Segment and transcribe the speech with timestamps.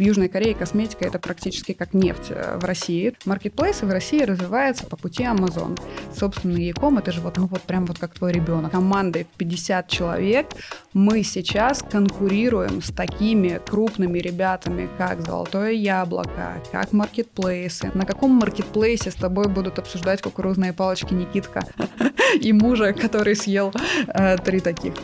[0.00, 3.14] В Южной Корее косметика это практически как нефть э, в России.
[3.26, 5.78] Маркетплейсы в России развиваются по пути Amazon.
[6.16, 8.72] Собственно, Яком это же вот, ну вот прям вот как твой ребенок.
[8.72, 10.46] Командой в 50 человек
[10.94, 17.90] мы сейчас конкурируем с такими крупными ребятами, как Золотое Яблоко, как маркетплейсы.
[17.92, 21.60] На каком маркетплейсе с тобой будут обсуждать кукурузные палочки Никитка
[22.40, 23.70] и мужа, который съел
[24.06, 24.94] э, три таких?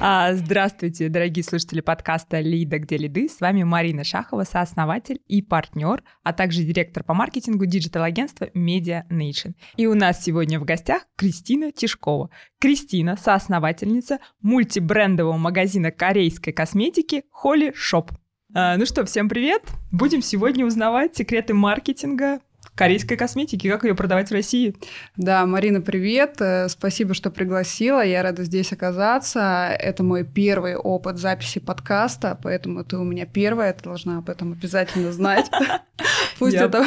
[0.00, 2.78] Здравствуйте, дорогие слушатели подкаста «Лида.
[2.78, 8.46] Где лиды?» С вами Марина Шахова, сооснователь и партнер, а также директор по маркетингу digital-агентства
[8.54, 9.52] Media Nation.
[9.76, 12.30] И у нас сегодня в гостях Кристина Тишкова.
[12.58, 18.10] Кристина– соосновательница мультибрендового магазина корейской косметики Hollyshop.
[18.54, 19.62] А, ну что, всем привет!
[19.92, 22.40] Будем сегодня узнавать секреты маркетинга,
[22.80, 24.74] корейской косметики, как ее продавать в России.
[25.18, 26.36] Да, Марина, привет.
[26.40, 28.02] Э, спасибо, что пригласила.
[28.02, 29.68] Я рада здесь оказаться.
[29.78, 34.52] Это мой первый опыт записи подкаста, поэтому ты у меня первая, ты должна об этом
[34.52, 35.50] обязательно знать.
[36.38, 36.86] Пусть, это,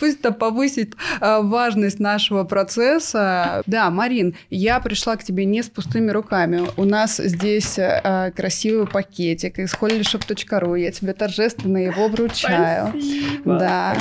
[0.00, 3.62] пусть это повысит э, важность нашего процесса.
[3.66, 6.62] Да, Марин, я пришла к тебе не с пустыми руками.
[6.78, 10.80] У нас здесь э, красивый пакетик из holyshop.ru.
[10.80, 12.88] Я тебе торжественно его вручаю.
[12.88, 13.58] Спасибо.
[13.58, 13.96] Да.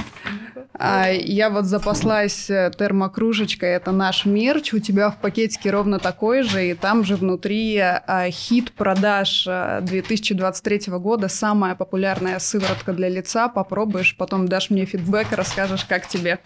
[0.75, 6.41] А, я вот запаслась э, термокружечкой, это наш мерч, у тебя в пакетике ровно такой
[6.41, 13.09] же, и там же внутри а, хит продаж 2023 э, года, самая популярная сыворотка для
[13.09, 16.39] лица, попробуешь, потом дашь мне фидбэк, расскажешь, как тебе.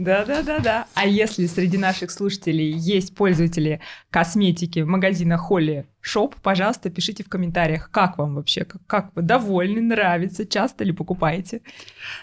[0.00, 0.86] Да-да-да-да.
[0.94, 8.16] А если среди наших слушателей есть пользователи косметики магазина Hollyshop, пожалуйста, пишите в комментариях, как
[8.16, 11.60] вам вообще, как, как вы довольны, нравится, часто ли покупаете?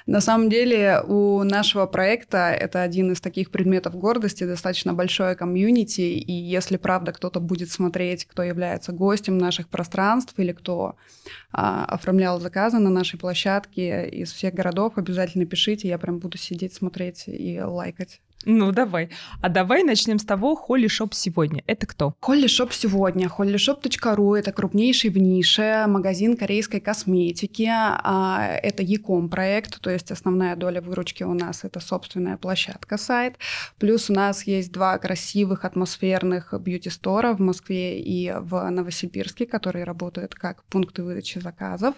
[0.07, 6.01] На самом деле у нашего проекта это один из таких предметов гордости, достаточно большое комьюнити,
[6.01, 10.95] и если правда кто-то будет смотреть, кто является гостем наших пространств или кто
[11.51, 16.73] а, оформлял заказы на нашей площадке из всех городов, обязательно пишите, я прям буду сидеть,
[16.73, 18.21] смотреть и лайкать.
[18.45, 19.09] Ну, давай.
[19.41, 21.63] А давай начнем с того, Hollyshop сегодня.
[21.65, 22.15] Это кто?
[22.21, 23.27] Hollyshop сегодня.
[23.29, 27.67] Холлишоп.ру– это крупнейший в нише магазин корейской косметики.
[27.69, 33.37] А, это e-com проект, то есть основная доля выручки у нас– это собственная площадка, сайт.
[33.79, 40.35] Плюс у нас есть два красивых атмосферных бьюти-стора в Москве и в Новосибирске, которые работают
[40.35, 41.95] как пункты выдачи заказов.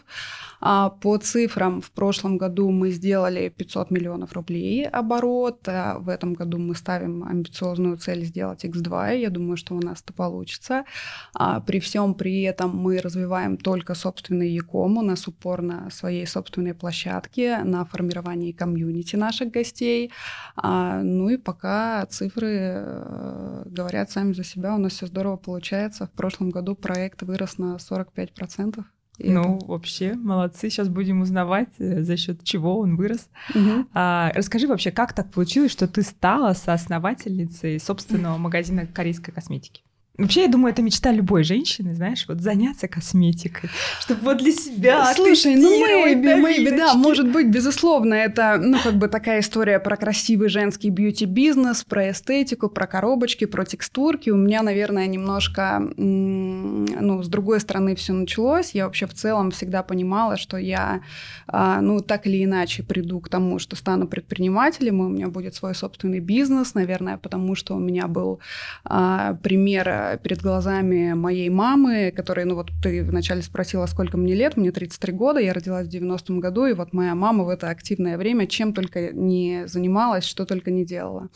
[0.61, 5.67] А, по цифрам в прошлом году мы сделали 500 миллионов рублей оборот.
[5.67, 9.79] А в этом году мы ставим амбициозную цель сделать X2, и я думаю, что у
[9.79, 10.85] нас это получится.
[11.33, 16.25] А при всем при этом мы развиваем только собственный Яком, у нас упор на своей
[16.25, 20.11] собственной площадке, на формировании комьюнити наших гостей.
[20.55, 26.07] А, ну и пока цифры э, говорят сами за себя, у нас все здорово получается.
[26.07, 28.83] В прошлом году проект вырос на 45%.
[29.19, 29.65] И ну, это...
[29.65, 30.69] вообще, молодцы.
[30.69, 33.29] Сейчас будем узнавать, э, за счет чего он вырос.
[33.53, 33.87] Угу.
[33.93, 39.83] А, расскажи вообще, как так получилось, что ты стала соосновательницей собственного магазина корейской косметики?
[40.19, 43.69] Вообще, я думаю, это мечта любой женщины, знаешь, вот заняться косметикой,
[44.01, 48.95] чтобы вот для себя Слушай, ну maybe, maybe, да, может быть, безусловно, это, ну, как
[48.95, 54.29] бы такая история про красивый женский бьюти-бизнес, про эстетику, про коробочки, про текстурки.
[54.29, 58.71] У меня, наверное, немножко, ну, с другой стороны все началось.
[58.71, 61.01] Я вообще в целом всегда понимала, что я,
[61.47, 65.55] а, ну, так или иначе приду к тому, что стану предпринимателем, и у меня будет
[65.55, 68.39] свой собственный бизнес, наверное, потому что у меня был
[68.83, 74.57] а, пример перед глазами моей мамы, которая, ну вот ты вначале спросила, сколько мне лет,
[74.57, 78.17] мне 33 года, я родилась в 90-м году, и вот моя мама в это активное
[78.17, 81.29] время чем только не занималась, что только не делала.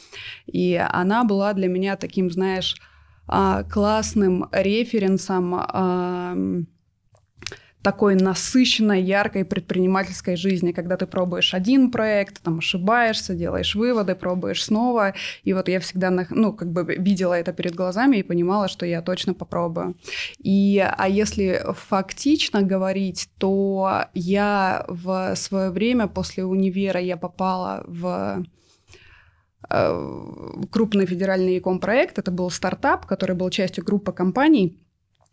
[0.45, 2.75] И она была для меня таким, знаешь,
[3.27, 5.55] а, классным референсом
[7.83, 14.63] такой насыщенной, яркой предпринимательской жизни, когда ты пробуешь один проект, там ошибаешься, делаешь выводы, пробуешь
[14.63, 15.13] снова.
[15.43, 19.01] И вот я всегда, ну, как бы видела это перед глазами и понимала, что я
[19.01, 19.95] точно попробую.
[20.39, 28.45] И, а если фактично говорить, то я в свое время после универа я попала в
[29.69, 32.17] э, крупный федеральный ЯКОМ проект.
[32.17, 34.79] Это был стартап, который был частью группы компаний,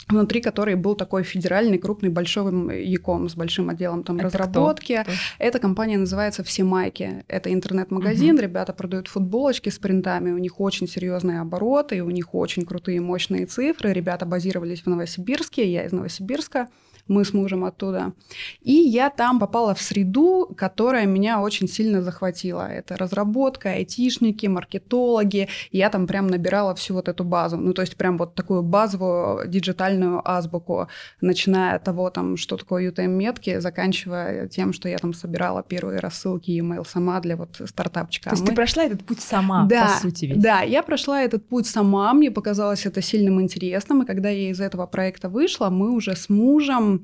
[0.08, 5.00] внутри которой был такой федеральный крупный большой яком с большим отделом там Это разработки.
[5.02, 5.12] Кто?
[5.38, 7.24] Эта компания называется «Все майки».
[7.28, 8.42] Это интернет-магазин, угу.
[8.42, 13.46] ребята продают футболочки с принтами, у них очень серьезные обороты, у них очень крутые мощные
[13.46, 13.92] цифры.
[13.92, 16.68] Ребята базировались в Новосибирске, я из Новосибирска.
[17.10, 18.12] Мы с мужем оттуда.
[18.60, 22.70] И я там попала в среду, которая меня очень сильно захватила.
[22.70, 25.48] Это разработка, айтишники, маркетологи.
[25.72, 27.56] Я там прям набирала всю вот эту базу.
[27.56, 30.86] Ну, то есть прям вот такую базовую диджитальную азбуку,
[31.20, 36.52] начиная от того, там, что такое UTM-метки, заканчивая тем, что я там собирала первые рассылки
[36.52, 38.30] e-mail сама для вот стартапчика.
[38.30, 38.50] То есть Мы...
[38.50, 40.40] ты прошла этот путь сама, да, по сути ведь?
[40.40, 44.60] Да, я прошла этот путь сама, мне показалось это сильным интересным, и когда я из
[44.60, 46.99] этого проекта вышла, мы уже с мужем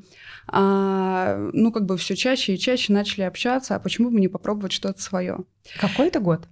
[0.49, 4.73] а, ну, как бы все чаще и чаще начали общаться, а почему бы не попробовать
[4.73, 5.39] что-то свое?
[5.79, 6.49] Какой это год?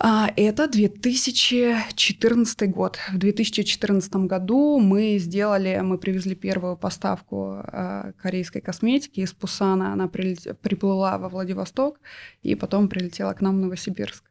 [0.00, 2.98] А, это 2014 год.
[3.12, 9.92] В 2014 году мы сделали, мы привезли первую поставку а, корейской косметики из Пусана.
[9.92, 11.98] Она приплыла во Владивосток
[12.42, 14.22] и потом прилетела к нам в Новосибирск.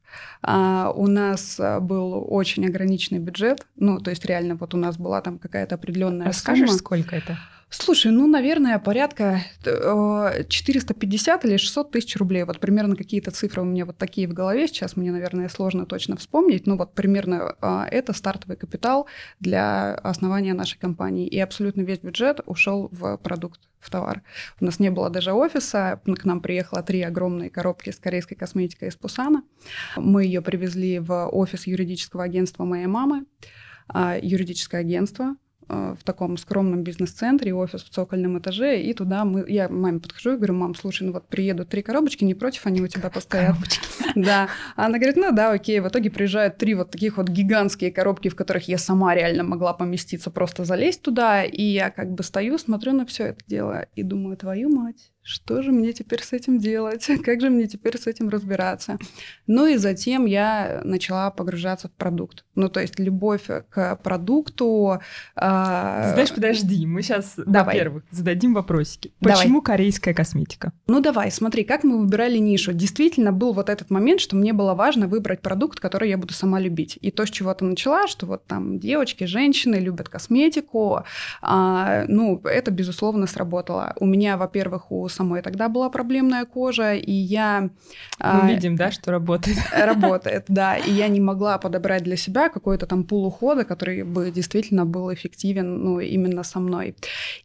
[0.41, 5.21] А, у нас был очень ограниченный бюджет, ну, то есть реально вот у нас была
[5.21, 6.79] там какая-то определенная Расскажешь, сумма.
[6.79, 7.37] сколько это?
[7.69, 12.43] Слушай, ну, наверное, порядка 450 э, или 600 тысяч рублей.
[12.43, 14.67] Вот примерно какие-то цифры у меня вот такие в голове.
[14.67, 16.65] Сейчас мне, наверное, сложно точно вспомнить.
[16.65, 19.07] Но вот примерно а, это стартовый капитал
[19.41, 21.27] для основания нашей компании.
[21.27, 24.23] И абсолютно весь бюджет ушел в продукт, в товар.
[24.61, 25.99] У нас не было даже офиса.
[26.05, 29.43] К нам приехало три огромные коробки с корейской косметикой из Пусана.
[29.97, 33.25] Мы ее привезли в офис юридического агентства моей мамы
[33.89, 35.35] а, юридическое агентство,
[35.67, 40.35] в таком скромном бизнес-центре, офис в цокольном этаже, и туда мы, я маме подхожу и
[40.37, 43.55] говорю, мам, слушай, ну вот приедут три коробочки, не против, они у тебя постоят.
[43.55, 43.79] Коробочки.
[44.15, 44.47] Да.
[44.75, 45.79] Она говорит, ну да, окей.
[45.79, 49.73] В итоге приезжают три вот таких вот гигантские коробки, в которых я сама реально могла
[49.73, 54.03] поместиться, просто залезть туда, и я как бы стою, смотрю на все это дело и
[54.03, 57.05] думаю, твою мать, что же мне теперь с этим делать?
[57.23, 58.97] Как же мне теперь с этим разбираться?
[59.45, 62.45] Ну и затем я начала погружаться в продукт.
[62.55, 65.01] Ну, то есть любовь к продукту.
[65.35, 66.11] Э...
[66.13, 69.11] Знаешь, подожди, мы сейчас, во-первых, зададим вопросики.
[69.19, 69.77] Почему давай.
[69.77, 70.71] корейская косметика?
[70.87, 72.71] Ну, давай, смотри, как мы выбирали нишу.
[72.71, 76.61] Действительно был вот этот момент, что мне было важно выбрать продукт, который я буду сама
[76.61, 76.97] любить.
[77.01, 81.03] И то, с чего ты начала, что вот там девочки, женщины любят косметику,
[81.41, 83.93] а, ну, это, безусловно, сработало.
[83.99, 87.61] У меня, во-первых, у самой тогда была проблемная кожа, и я...
[87.61, 87.69] Мы
[88.19, 89.57] а, видим, да, что работает.
[89.73, 90.77] Работает, да.
[90.77, 95.13] И я не могла подобрать для себя какой-то там пул ухода, который бы действительно был
[95.13, 96.95] эффективен, ну, именно со мной.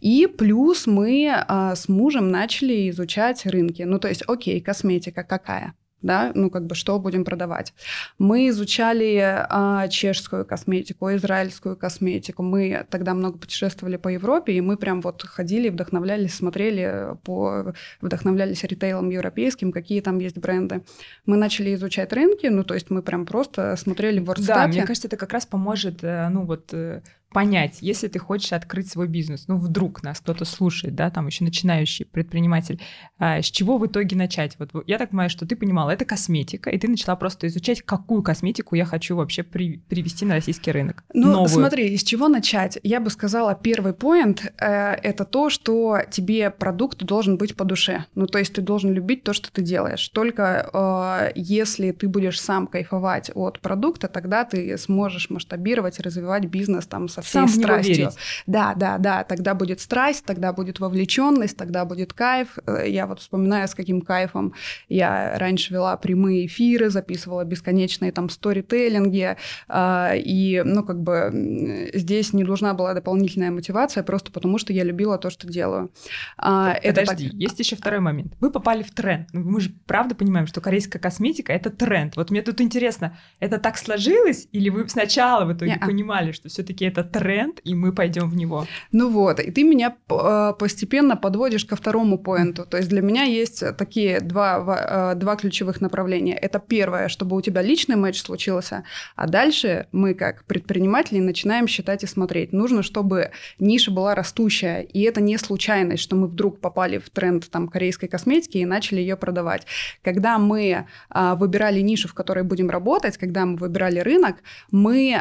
[0.01, 3.83] И плюс мы а, с мужем начали изучать рынки.
[3.83, 5.75] Ну, то есть, окей, косметика какая?
[6.03, 7.73] Да, ну как бы что будем продавать.
[8.19, 12.43] Мы изучали а, чешскую косметику, израильскую косметику.
[12.43, 18.65] Мы тогда много путешествовали по Европе, и мы прям вот ходили, вдохновлялись, смотрели по, вдохновлялись
[18.65, 20.83] ритейлом европейским, какие там есть бренды.
[21.27, 24.47] Мы начали изучать рынки, ну то есть мы прям просто смотрели в WordStat.
[24.47, 27.03] Да, мне кажется, это как раз поможет, э, ну вот э,
[27.33, 31.45] понять, если ты хочешь открыть свой бизнес, ну вдруг нас кто-то слушает, да, там еще
[31.45, 32.81] начинающий предприниматель,
[33.19, 34.57] а, с чего в итоге начать?
[34.59, 38.23] Вот я так понимаю, что ты понимала, это косметика, и ты начала просто изучать, какую
[38.23, 41.05] косметику я хочу вообще при, привести на российский рынок.
[41.15, 41.49] Ну новую.
[41.49, 42.79] смотри, с чего начать?
[42.83, 48.05] Я бы сказала, первый поинт э, это то, что тебе продукт должен быть по душе.
[48.15, 50.09] Ну то есть ты должен любить то, что ты делаешь.
[50.09, 56.87] Только э, если ты будешь сам кайфовать от продукта, тогда ты сможешь масштабировать, развивать бизнес
[56.87, 58.11] там со всей Сам страстью.
[58.47, 59.25] Да, да, да.
[59.25, 62.59] Тогда будет страсть, тогда будет вовлеченность, тогда будет кайф.
[62.67, 64.55] Э, я вот вспоминаю, с каким кайфом
[64.89, 69.37] я раньше вела прямые эфиры, записывала бесконечные там сторителлинги.
[69.69, 74.85] А, и, ну, как бы здесь не должна была дополнительная мотивация, просто потому что я
[74.85, 75.91] любила то, что делаю.
[76.37, 77.35] А, Подожди, так...
[77.35, 78.35] есть еще второй момент.
[78.41, 79.29] Вы попали в тренд.
[79.33, 82.17] Ну, мы же правда понимаем, что корейская косметика— это тренд.
[82.17, 85.87] Вот мне тут интересно, это так сложилось, или вы сначала в итоге Не-а.
[85.87, 88.67] понимали, что все-таки это тренд, и мы пойдем в него.
[88.91, 92.65] Ну вот, и ты меня э, постепенно подводишь ко второму поинту.
[92.65, 96.35] То есть для меня есть такие два, э, два ключевых направления.
[96.35, 98.85] Это первое, чтобы у тебя личный матч случился,
[99.17, 102.53] а дальше мы как предприниматели начинаем считать и смотреть.
[102.53, 107.51] Нужно, чтобы ниша была растущая, и это не случайность, что мы вдруг попали в тренд
[107.51, 109.67] там корейской косметики и начали ее продавать.
[110.03, 114.37] Когда мы а, выбирали нишу, в которой будем работать, когда мы выбирали рынок,
[114.71, 115.21] мы,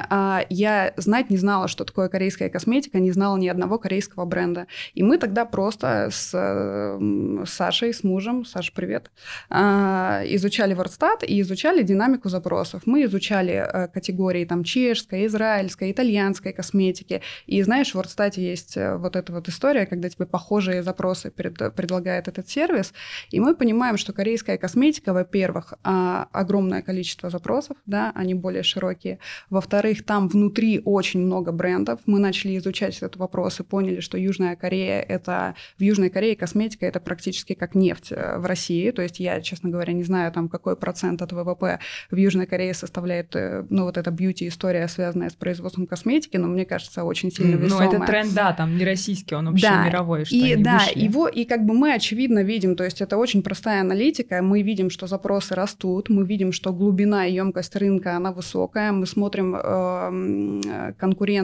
[0.50, 4.68] я знать не знала, что такое корейская косметика, не знала ни одного корейского бренда.
[4.94, 9.12] И мы тогда просто с, с Сашей, с мужем, Саша, привет,
[9.50, 12.84] а, изучали WordStat и изучали динамику запросов.
[12.86, 17.22] Мы изучали э, категории там чешской, израильской, итальянской косметики.
[17.46, 21.76] И знаешь, в WordStat есть э, вот эта вот история, когда тебе похожие запросы пред,
[21.76, 22.94] предлагает этот сервис.
[23.30, 29.20] И мы понимаем, что корейская косметика, во-первых, а, огромное количество запросов, да, они более широкие.
[29.50, 32.00] Во-вторых, там внутри очень много брендов, брендов.
[32.06, 35.56] Мы начали изучать этот вопрос и поняли, что Южная Корея— это...
[35.78, 38.92] В Южной Корее косметика— это практически как нефть э, в России.
[38.92, 42.74] То есть я, честно говоря, не знаю, там, какой процент от ВВП в Южной Корее
[42.74, 47.56] составляет, э, ну, вот эта бьюти-история, связанная с производством косметики, но мне кажется, очень сильно
[47.56, 47.90] весомая.
[47.90, 49.86] Ну, это тренд, да, там не российский, он вообще да.
[49.86, 51.00] мировой, что и, Да, вышли.
[51.00, 54.90] его, и как бы мы очевидно видим, то есть это очень простая аналитика, мы видим,
[54.90, 60.94] что запросы растут, мы видим, что глубина и емкость рынка, она высокая, мы смотрим э,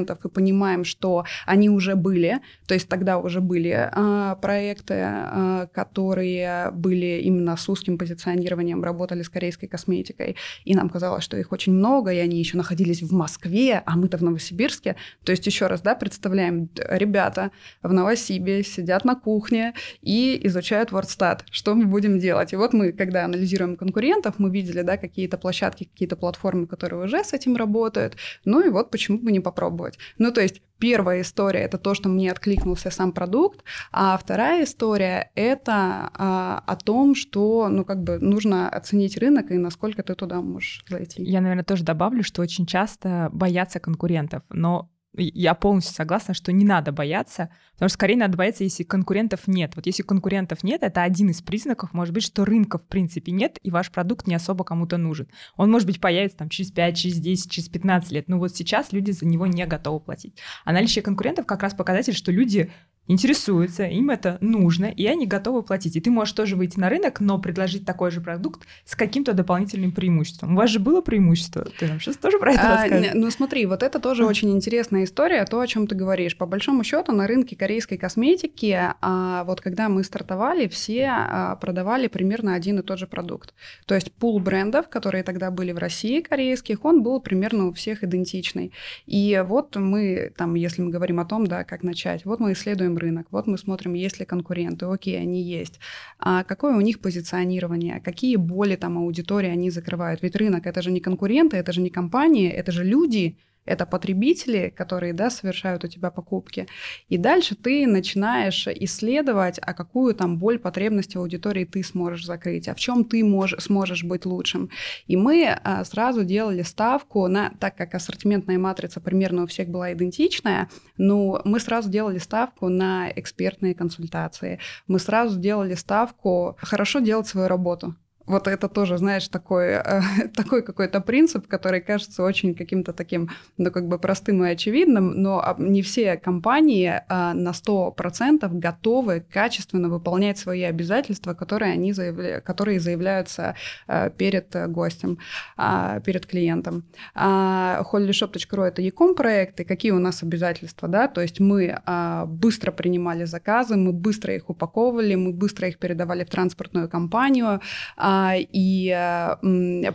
[0.08, 5.68] конкурентов и понимаем, что они уже были, то есть тогда уже были э, проекты, э,
[5.74, 10.36] которые были именно с узким позиционированием, работали с корейской косметикой,
[10.66, 14.18] и нам казалось, что их очень много, и они еще находились в Москве, а мы-то
[14.18, 14.96] в Новосибирске.
[15.24, 17.52] То есть еще раз, да, представляем, ребята
[17.84, 21.40] в Новосибе сидят на кухне и изучают WordStat.
[21.52, 22.54] Что мы будем делать?
[22.54, 27.24] И вот мы, когда анализируем конкурентов, мы видели, да, какие-то площадки, какие-то платформы, которые уже
[27.24, 28.16] с этим работают.
[28.46, 29.97] Ну и вот почему бы не попробовать.
[30.18, 35.32] Ну то есть Первая история это то, что мне откликнулся сам продукт, а вторая история
[35.34, 40.42] это а, о том, что ну как бы нужно оценить рынок и насколько ты туда
[40.42, 41.24] можешь зайти.
[41.24, 46.66] Я, наверное, тоже добавлю, что очень часто боятся конкурентов, но я полностью согласна, что не
[46.66, 49.76] надо бояться, потому что скорее надо бояться, если конкурентов нет.
[49.76, 53.58] Вот если конкурентов нет, это один из признаков, может быть, что рынка в принципе нет,
[53.64, 55.28] и ваш продукт не особо кому-то нужен.
[55.56, 58.92] Он, может быть, появится там через 5, через 10, через 15 лет, но вот сейчас
[58.92, 60.38] люди за него не готовы платить.
[60.66, 62.72] А наличие конкурентов как раз показатель, что люди
[63.08, 65.96] интересуются, им это нужно, и они готовы платить.
[65.96, 69.92] И ты можешь тоже выйти на рынок, но предложить такой же продукт с каким-то дополнительным
[69.92, 70.54] преимуществом.
[70.54, 71.68] У вас же было преимущество?
[71.80, 73.12] Ты нам сейчас тоже про это а, расскажешь?
[73.14, 76.38] Ну смотри, вот это тоже очень интересная история, то, о чем ты говоришь.
[76.38, 82.08] По большому счету на рынке корейской косметики, а, вот когда мы стартовали, все а, продавали
[82.08, 83.54] примерно один и тот же продукт.
[83.86, 88.04] То есть пул брендов, которые тогда были в России корейских, он был примерно у всех
[88.04, 88.74] идентичный.
[89.06, 92.97] И вот мы, там, если мы говорим о том, да, как начать, вот мы исследуем
[92.98, 95.80] рынок, вот мы смотрим, есть ли конкуренты, окей, они есть,
[96.20, 100.22] а какое у них позиционирование, какие боли там аудитории они закрывают.
[100.22, 103.38] Ведь рынок это же не конкуренты, это же не компании, это же люди,
[103.68, 106.68] это потребители, которые, да, совершают у тебя покупки.
[107.10, 112.74] И дальше ты начинаешь исследовать, а какую там боль, потребности аудитории ты сможешь закрыть, а
[112.74, 114.70] в чем ты можешь, сможешь быть лучшим.
[115.06, 119.94] И мы а, сразу делали ставку на, так как ассортиментная матрица примерно у всех была
[119.94, 124.60] идентичная, ну, мы сразу делали ставку на экспертные консультации.
[124.88, 127.96] Мы сразу делали ставку хорошо делать свою работу
[128.28, 130.02] вот это тоже, знаешь, такой, э,
[130.36, 135.56] такой какой-то принцип, который кажется очень каким-то таким, ну, как бы простым и очевидным, но
[135.58, 142.42] не все компании э, на 100% готовы качественно выполнять свои обязательства, которые, они заявля...
[142.42, 143.56] которые заявляются
[143.88, 145.18] э, перед гостем,
[145.58, 146.84] э, перед клиентом.
[147.16, 152.72] А holyshop.ru— это e-com проекты, какие у нас обязательства, да, то есть мы э, быстро
[152.72, 157.62] принимали заказы, мы быстро их упаковывали, мы быстро их передавали в транспортную компанию,
[157.98, 158.90] э, и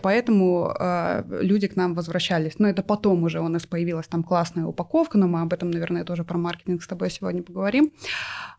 [0.03, 2.59] поэтому а, люди к нам возвращались.
[2.59, 6.05] Но это потом уже у нас появилась там классная упаковка, но мы об этом, наверное,
[6.05, 7.93] тоже про маркетинг с тобой сегодня поговорим.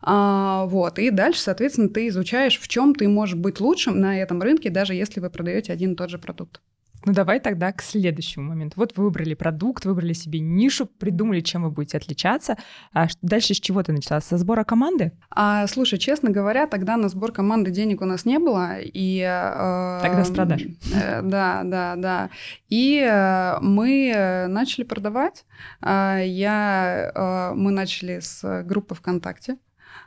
[0.02, 4.42] А, вот, и дальше, соответственно, ты изучаешь, в чем ты можешь быть лучшим на этом
[4.42, 6.60] рынке, даже если вы продаете один и тот же продукт.
[7.06, 8.74] Ну давай тогда к следующему моменту.
[8.76, 12.56] Вот вы выбрали продукт, выбрали себе нишу, придумали, чем вы будете отличаться.
[12.92, 14.20] А дальше с чего ты начала?
[14.20, 15.12] Со сбора команды?
[15.30, 18.78] А, слушай, честно говоря, тогда на сбор команды денег у нас не было.
[18.80, 20.62] И, э, тогда с продаж.
[20.94, 22.30] Э, да, да, да.
[22.70, 25.44] И э, мы начали продавать.
[25.82, 29.58] Э, я, э, мы начали с группы ВКонтакте.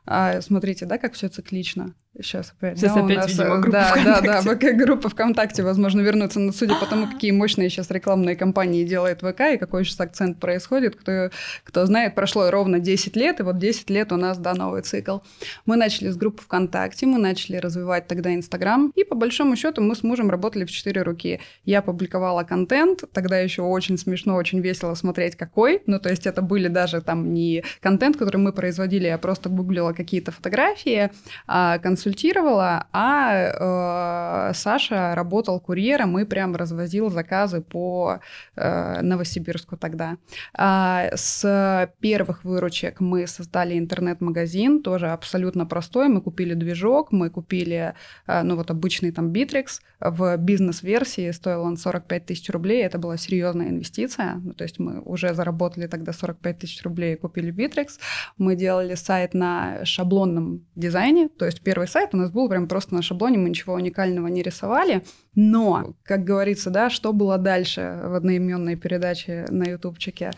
[0.06, 1.94] А, смотрите, да, как все циклично.
[2.22, 2.80] Сейчас опять.
[2.80, 4.28] Сейчас да, опять, нас, видимо, группа да, ВКонтакте.
[4.28, 6.40] Да, да, ВК группа ВКонтакте, возможно, вернуться.
[6.40, 10.40] Но судя по тому, какие мощные сейчас рекламные кампании делает ВК и какой сейчас акцент
[10.40, 11.30] происходит, кто,
[11.64, 15.20] кто знает, прошло ровно 10 лет, и вот 10 лет у нас, да, новый цикл.
[15.66, 19.96] Мы начали с группы ВКонтакте, мы начали развивать тогда Инстаграм, и по большому счету мы
[19.96, 21.40] с мужем работали в четыре руки.
[21.66, 25.82] Я публиковала контент, тогда еще очень смешно, очень весело смотреть, какой.
[25.86, 29.94] Ну, то есть это были даже там не контент, который мы производили, я просто гуглила
[29.94, 31.12] какие-то фотографии,
[31.48, 38.20] а консультировала консультировала, а э, Саша работал курьером и прям развозил заказы по
[38.56, 40.18] э, Новосибирску тогда.
[40.54, 46.08] А с первых выручек мы создали интернет-магазин, тоже абсолютно простой.
[46.08, 47.94] Мы купили движок, мы купили,
[48.28, 49.82] э, ну вот обычный там Bittrex.
[50.00, 52.86] В бизнес-версии стоил он 45 тысяч рублей.
[52.86, 54.36] Это была серьезная инвестиция.
[54.44, 58.00] Ну, то есть мы уже заработали тогда 45 тысяч рублей и купили Bittrex.
[58.38, 62.68] Мы делали сайт на шаблонном дизайне, то есть первый сайт сайт у нас был прям
[62.68, 65.04] просто на шаблоне, мы ничего уникального не рисовали.
[65.39, 70.32] Но, как говорится, да, что было дальше в одноименной передаче на ютубчике?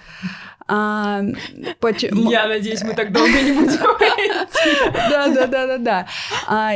[0.67, 1.21] А,
[1.79, 2.03] поч...
[2.03, 3.79] Я надеюсь, мы так долго не будем
[5.09, 6.07] Да, да, да, да, да.
[6.47, 6.73] А,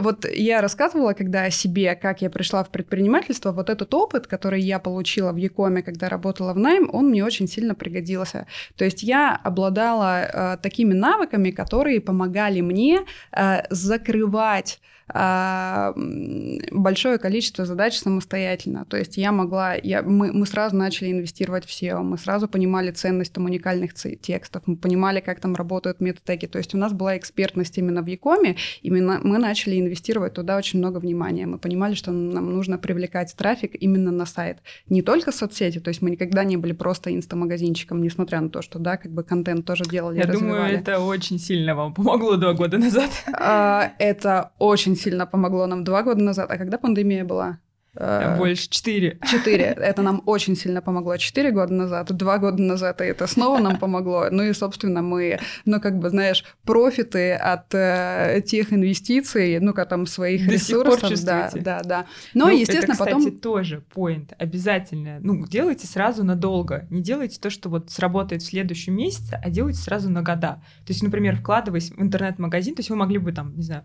[0.00, 4.60] вот я рассказывала, когда о себе, как я пришла в предпринимательство, вот этот опыт, который
[4.60, 8.46] я получила в Якоме, когда работала в найм, он мне очень сильно пригодился.
[8.76, 13.00] То есть я обладала э, такими навыками, которые помогали мне
[13.32, 18.84] э, закрывать большое количество задач самостоятельно.
[18.84, 22.90] То есть я могла, я, мы, мы сразу начали инвестировать в SEO, мы сразу понимали
[22.90, 26.46] ценность там уникальных текстов, мы понимали, как там работают метатеги.
[26.46, 30.80] То есть у нас была экспертность именно в Якоме, именно мы начали инвестировать туда очень
[30.80, 31.46] много внимания.
[31.46, 34.58] Мы понимали, что нам нужно привлекать трафик именно на сайт.
[34.88, 38.78] Не только соцсети, то есть мы никогда не были просто инстамагазинчиком, несмотря на то, что,
[38.78, 40.50] да, как бы контент тоже делали, Я развивали.
[40.50, 43.10] думаю, это очень сильно вам помогло два года назад.
[43.32, 46.50] А, это очень очень сильно помогло нам два года назад.
[46.50, 47.58] А когда пандемия была?
[47.98, 49.18] Э, больше четыре.
[49.30, 49.64] Четыре.
[49.76, 51.16] Это нам очень сильно помогло.
[51.16, 54.26] Четыре года назад, два года назад, и это снова нам помогло.
[54.30, 60.06] Ну и, собственно, мы, ну, как бы, знаешь, профиты от э, тех инвестиций, ну-ка, там,
[60.06, 61.08] своих До ресурсов.
[61.08, 62.06] Сих пор да, да, да.
[62.34, 63.38] Но, ну, естественно, это, кстати, потом...
[63.38, 65.18] тоже поинт обязательно.
[65.20, 66.86] Ну, делайте сразу надолго.
[66.90, 70.60] Не делайте то, что вот сработает в следующем месяце, а делайте сразу на года.
[70.84, 73.84] То есть, например, вкладываясь в интернет-магазин, то есть вы могли бы там, не знаю,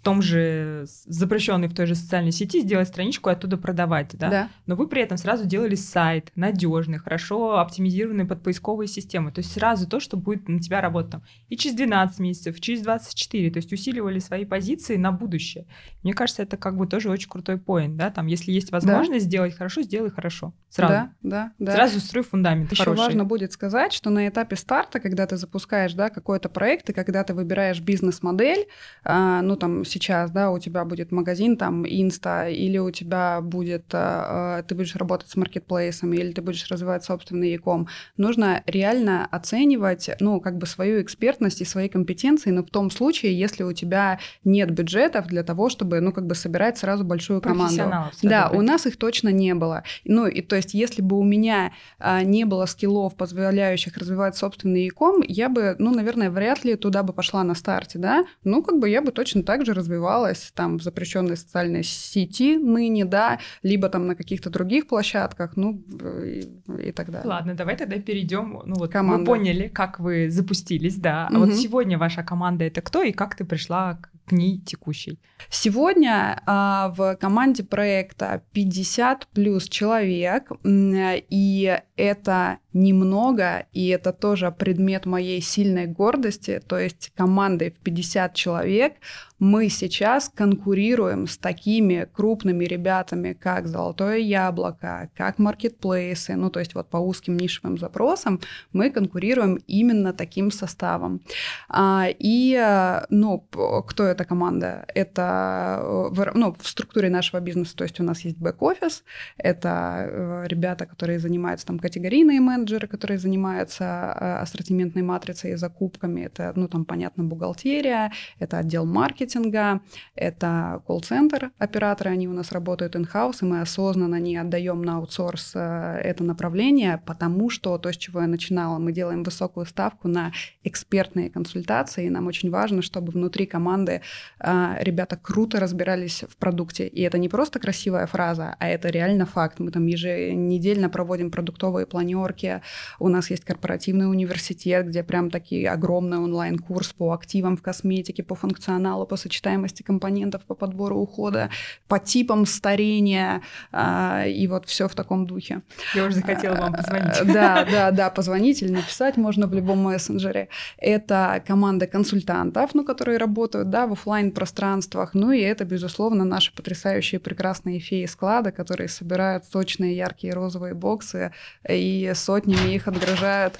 [0.00, 4.30] в том же запрещенной в той же социальной сети сделать страничку и оттуда продавать, да?
[4.30, 4.48] да.
[4.64, 9.30] Но вы при этом сразу делали сайт надежный, хорошо оптимизированный под поисковые системы.
[9.30, 12.60] То есть сразу то, что будет на тебя работать там и через 12 месяцев, и
[12.62, 13.50] через 24.
[13.50, 15.66] То есть усиливали свои позиции на будущее.
[16.02, 18.08] Мне кажется, это как бы тоже очень крутой поинт, да?
[18.10, 19.28] Там, если есть возможность да.
[19.28, 20.54] сделать хорошо, сделай хорошо.
[20.70, 20.94] Сразу.
[20.94, 21.72] Да, да, да.
[21.74, 23.00] Сразу строй фундамент Еще хороший.
[23.00, 27.22] важно будет сказать, что на этапе старта, когда ты запускаешь, да, какой-то проект, и когда
[27.22, 28.66] ты выбираешь бизнес-модель,
[29.04, 33.86] а, ну там сейчас, да, у тебя будет магазин там инста, или у тебя будет,
[33.92, 40.10] э, ты будешь работать с маркетплейсами, или ты будешь развивать собственный e нужно реально оценивать,
[40.20, 44.18] ну, как бы свою экспертность и свои компетенции, но в том случае, если у тебя
[44.44, 47.74] нет бюджетов для того, чтобы, ну, как бы собирать сразу большую команду.
[48.22, 49.82] Да, у нас их точно не было.
[50.04, 54.86] Ну, и то есть, если бы у меня а, не было скиллов, позволяющих развивать собственный
[54.86, 54.90] e
[55.28, 58.88] я бы, ну, наверное, вряд ли туда бы пошла на старте, да, ну, как бы
[58.88, 64.06] я бы точно так же развивалась там в запрещенной социальной сети ныне, да, либо там
[64.06, 65.82] на каких-то других площадках, ну
[66.24, 66.44] и,
[66.88, 67.28] и так далее.
[67.28, 68.62] Ладно, давай тогда перейдем.
[68.64, 69.20] Ну вот команда.
[69.20, 71.28] мы поняли, как вы запустились, да.
[71.28, 71.46] А угу.
[71.46, 75.18] вот сегодня ваша команда это кто и как ты пришла к ней текущей?
[75.48, 85.06] Сегодня а, в команде проекта 50 плюс человек, и это немного, и это тоже предмет
[85.06, 88.94] моей сильной гордости, то есть командой в 50 человек
[89.40, 96.74] мы сейчас конкурируем с такими крупными ребятами, как «Золотое яблоко», как маркетплейсы, ну, то есть
[96.74, 98.40] вот по узким нишевым запросам
[98.72, 101.22] мы конкурируем именно таким составом.
[101.70, 103.38] А, и, ну,
[103.86, 104.84] кто эта команда?
[104.94, 109.04] Это, ну, в структуре нашего бизнеса, то есть у нас есть бэк-офис,
[109.38, 116.22] это э, ребята, которые занимаются там категорийные менеджеры, которые занимаются э, ассортиментной матрицей и закупками,
[116.22, 119.80] это, ну, там, понятно, бухгалтерия, это отдел маркетинга, маркетинга,
[120.14, 125.52] это колл-центр операторы, они у нас работают in-house, и мы осознанно не отдаем на аутсорс
[125.54, 130.32] э, это направление, потому что то, с чего я начинала, мы делаем высокую ставку на
[130.64, 134.02] экспертные консультации, и нам очень важно, чтобы внутри команды
[134.40, 136.86] э, ребята круто разбирались в продукте.
[136.86, 139.60] И это не просто красивая фраза, а это реально факт.
[139.60, 142.49] Мы там еженедельно проводим продуктовые планерки,
[142.98, 148.34] у нас есть корпоративный университет, где прям такие огромный онлайн-курс по активам в косметике, по
[148.34, 151.50] функционалу, по сочетаемости компонентов по подбору ухода,
[151.88, 155.62] по типам старения, а, и вот все в таком духе.
[155.94, 157.20] Я уже захотела вам позвонить.
[157.20, 160.48] А, да, да, да, позвонить или написать можно в любом мессенджере.
[160.78, 166.54] Это команда консультантов, ну, которые работают, да, в офлайн пространствах, ну, и это, безусловно, наши
[166.54, 171.32] потрясающие прекрасные феи склада, которые собирают сочные яркие розовые боксы
[171.68, 173.58] и сотнями их отгружают,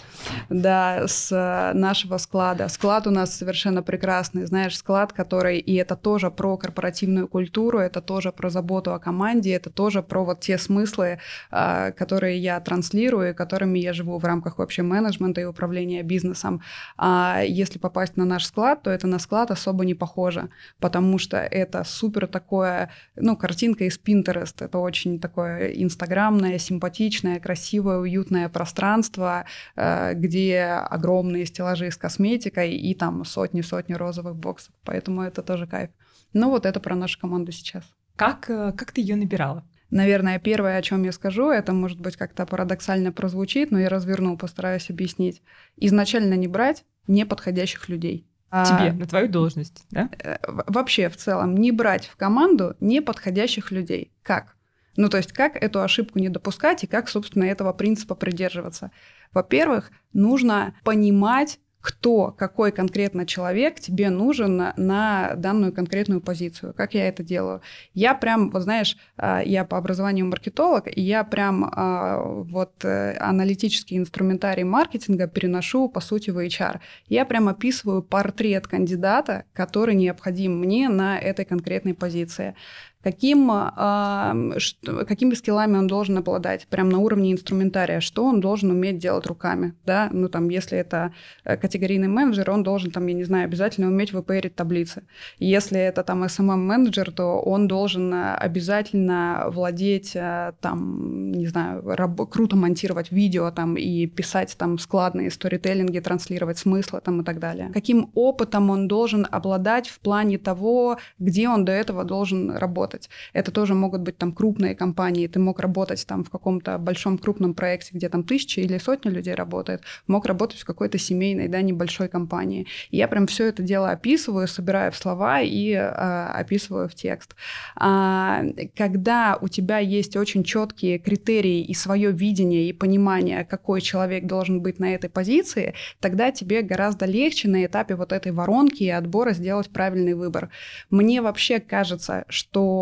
[0.48, 2.68] да, с нашего склада.
[2.68, 8.00] Склад у нас совершенно прекрасный, знаешь, склад, который и это тоже про корпоративную культуру, это
[8.00, 11.18] тоже про заботу о команде, это тоже про вот те смыслы,
[11.50, 16.62] а, которые я транслирую, которыми я живу в рамках вообще менеджмента и управления бизнесом.
[16.96, 21.36] А если попасть на наш склад, то это на склад особо не похоже, потому что
[21.36, 28.69] это супер такое, ну, картинка из Pinterest, это очень такое инстаграмное, симпатичное, красивое, уютное пространство,
[28.70, 29.44] пространство,
[29.76, 34.74] э, где огромные стеллажи с косметикой и там сотни-сотни розовых боксов.
[34.84, 35.90] Поэтому это тоже кайф.
[36.32, 37.84] Ну вот это про нашу команду сейчас.
[38.16, 39.64] Как, э, как ты ее набирала?
[39.90, 44.36] Наверное, первое, о чем я скажу, это может быть как-то парадоксально прозвучит, но я разверну,
[44.36, 45.42] постараюсь объяснить.
[45.76, 48.24] Изначально не брать неподходящих людей.
[48.50, 50.08] А, Тебе, а, на твою должность, да?
[50.22, 54.12] Э, вообще, в целом, не брать в команду неподходящих людей.
[54.22, 54.56] Как?
[55.00, 58.90] Ну, то есть, как эту ошибку не допускать и как, собственно, этого принципа придерживаться.
[59.32, 66.74] Во-первых, нужно понимать, кто, какой конкретно человек тебе нужен на, на данную конкретную позицию.
[66.74, 67.62] Как я это делаю?
[67.94, 73.16] Я прям, вот знаешь, а, я по образованию маркетолог, и я прям а, вот э,
[73.18, 76.80] аналитический инструментарий маркетинга переношу, по сути, в HR.
[77.06, 82.54] Я прям описываю портрет кандидата, который необходим мне на этой конкретной позиции
[83.02, 88.70] каким, э, что, какими скиллами он должен обладать, прям на уровне инструментария, что он должен
[88.70, 91.12] уметь делать руками, да, ну там, если это
[91.44, 95.02] э, категорийный менеджер, он должен там, я не знаю, обязательно уметь выпэрить таблицы.
[95.38, 102.28] Если это там SMM-менеджер, то он должен э, обязательно владеть э, там, не знаю, раб-
[102.28, 107.70] круто монтировать видео там и писать там складные сторителлинги, транслировать смыслы там и так далее.
[107.72, 113.10] Каким опытом он должен обладать в плане того, где он до этого должен работать работать.
[113.32, 115.26] Это тоже могут быть там крупные компании.
[115.26, 119.34] Ты мог работать там в каком-то большом крупном проекте, где там тысячи или сотни людей
[119.34, 119.82] работает.
[120.06, 122.66] Мог работать в какой-то семейной, да, небольшой компании.
[122.90, 127.34] И я прям все это дело описываю, собираю в слова и а, описываю в текст.
[127.76, 128.42] А,
[128.76, 134.60] когда у тебя есть очень четкие критерии и свое видение и понимание, какой человек должен
[134.60, 139.32] быть на этой позиции, тогда тебе гораздо легче на этапе вот этой воронки и отбора
[139.32, 140.48] сделать правильный выбор.
[140.90, 142.79] Мне вообще кажется, что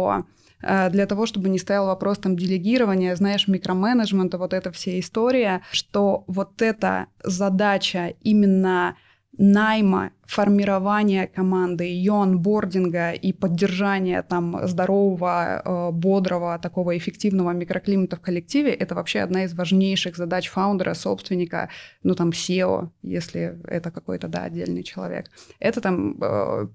[0.63, 5.63] Э, для того, чтобы не стоял вопрос там делегирования, знаешь, микроменеджмента, вот эта вся история,
[5.71, 8.97] что вот эта задача именно
[9.41, 18.21] найма, формирования команды, ее онбординга и поддержания там здорового, э, бодрого, такого эффективного микроклимата в
[18.21, 21.69] коллективе, это вообще одна из важнейших задач фаундера, собственника,
[22.03, 25.31] ну там SEO, если это какой-то, да, отдельный человек.
[25.61, 26.15] Это там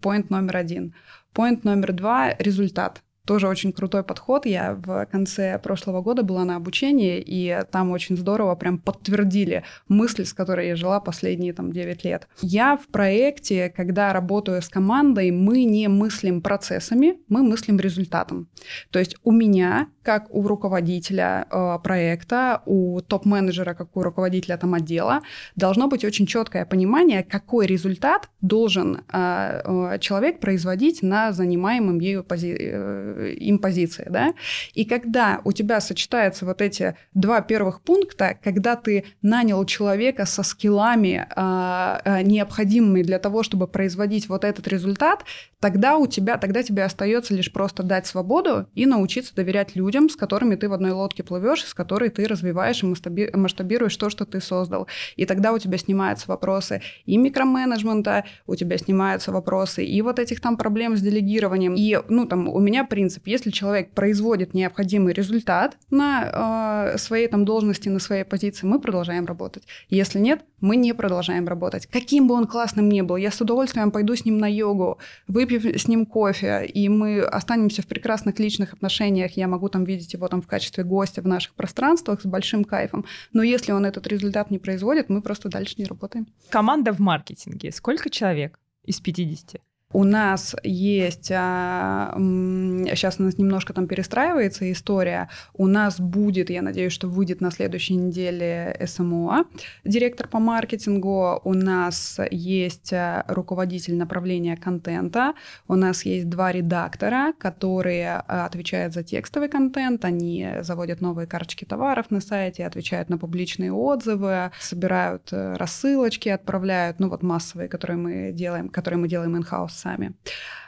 [0.01, 0.95] point э, номер один.
[1.35, 4.45] Point номер два— результат тоже очень крутой подход.
[4.45, 10.25] Я в конце прошлого года была на обучении, и там очень здорово прям подтвердили мысль,
[10.25, 12.27] с которой я жила последние там 9 лет.
[12.41, 18.49] Я в проекте, когда работаю с командой, мы не мыслим процессами, мы мыслим результатом.
[18.91, 24.73] То есть у меня, как у руководителя э, проекта, у топ-менеджера, как у руководителя там
[24.73, 25.21] отдела,
[25.55, 32.23] должно быть очень четкое понимание, какой результат должен э, э, человек производить на занимаемом ею
[32.23, 34.33] пози э, им позиции, да,
[34.73, 40.43] и когда у тебя сочетаются вот эти два первых пункта, когда ты нанял человека со
[40.43, 45.25] скиллами, а, а, необходимыми для того, чтобы производить вот этот результат,
[45.59, 50.15] тогда у тебя, тогда тебе остается лишь просто дать свободу и научиться доверять людям, с
[50.15, 54.41] которыми ты в одной лодке плывешь, с которой ты развиваешь и масштабируешь то, что ты
[54.41, 54.87] создал.
[55.15, 60.41] И тогда у тебя снимаются вопросы и микроменеджмента, у тебя снимаются вопросы и вот этих
[60.41, 61.75] там проблем с делегированием.
[61.75, 63.27] И, ну, там, у меня принцип принцип.
[63.27, 69.25] Если человек производит необходимый результат на э, своей там должности, на своей позиции, мы продолжаем
[69.25, 69.63] работать.
[69.89, 71.85] Если нет, мы не продолжаем работать.
[71.87, 75.77] Каким бы он классным ни был, я с удовольствием пойду с ним на йогу, выпью
[75.77, 79.35] с ним кофе, и мы останемся в прекрасных личных отношениях.
[79.35, 83.03] Я могу там видеть его там в качестве гостя в наших пространствах с большим кайфом.
[83.33, 86.27] Но если он этот результат не производит, мы просто дальше не работаем.
[86.49, 87.73] Команда в маркетинге.
[87.73, 89.61] Сколько человек из 50?
[89.93, 96.63] У нас есть, а, сейчас у нас немножко там перестраивается история, у нас будет, я
[96.63, 99.45] надеюсь, что выйдет на следующей неделе СМО,
[99.85, 105.35] директор по маркетингу, у нас есть а, руководитель направления контента,
[105.67, 111.65] у нас есть два редактора, которые а, отвечают за текстовый контент, они заводят новые карточки
[111.65, 117.97] товаров на сайте, отвечают на публичные отзывы, собирают э, рассылочки, отправляют, ну вот массовые, которые
[117.97, 120.13] мы делаем, которые мы делаем in-house сами.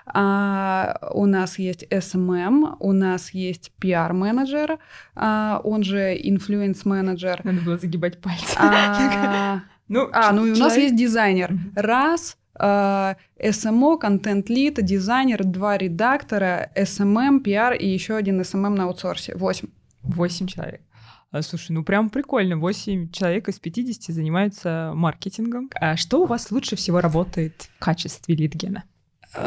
[0.06, 4.78] А, у нас есть SMM, у нас есть PR-менеджер,
[5.15, 7.41] а, он же инфлюенс-менеджер.
[7.43, 8.56] Надо было загибать пальцы.
[8.58, 11.58] А, ну, а, ну и у нас есть дизайнер.
[11.75, 19.36] Раз, SMO, контент-лид, дизайнер, два редактора, SMM, PR и еще один SMM на аутсорсе.
[19.36, 19.69] Восемь.
[20.04, 20.82] Восемь человек.
[21.41, 22.58] Слушай, ну прям прикольно.
[22.58, 25.69] Восемь человек из 50 занимаются маркетингом.
[25.73, 28.84] А что у вас лучше всего работает в качестве лидгена?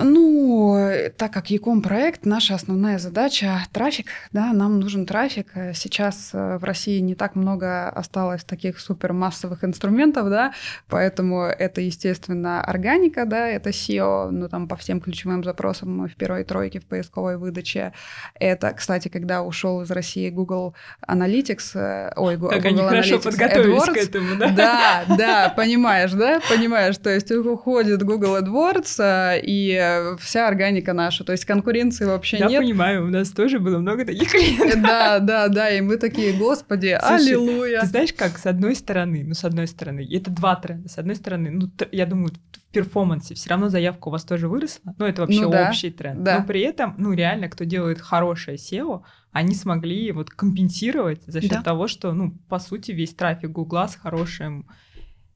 [0.03, 5.49] Ну, так как Яком проект, наша основная задача трафик, да, нам нужен трафик.
[5.75, 10.53] Сейчас э, в России не так много осталось таких супермассовых инструментов, да,
[10.89, 16.17] поэтому это, естественно, органика, да, это SEO, ну, там по всем ключевым запросам мы в
[16.17, 17.93] первой тройке в поисковой выдаче.
[18.39, 20.75] Это, кстати, когда ушел из России Google
[21.07, 23.95] Analytics, э, ой, Google как они Analytics хорошо подготовились AdWords.
[23.95, 24.49] к этому, да?
[24.49, 29.41] Да, да, понимаешь, да, понимаешь, то есть уходит Google AdWords, э,
[29.79, 31.25] и вся органика наша.
[31.25, 32.53] То есть конкуренции вообще Я нет.
[32.53, 34.83] Я понимаю, у нас тоже было много таких клиентов.
[34.83, 37.81] Да, да, да, и мы такие, господи, Слушай, аллилуйя.
[37.81, 40.89] Ты знаешь, как с одной стороны, ну, с одной стороны, это два тренда.
[40.89, 44.95] С одной стороны, ну, я думаю, в перформансе все равно заявка у вас тоже выросла.
[44.99, 46.23] Ну, это вообще ну, да, общий тренд.
[46.23, 46.39] Да.
[46.41, 51.51] Но при этом, ну, реально, кто делает хорошее SEO, они смогли вот компенсировать за счет
[51.51, 51.63] да.
[51.63, 54.67] того, что, ну, по сути, весь трафик Гугла с хорошим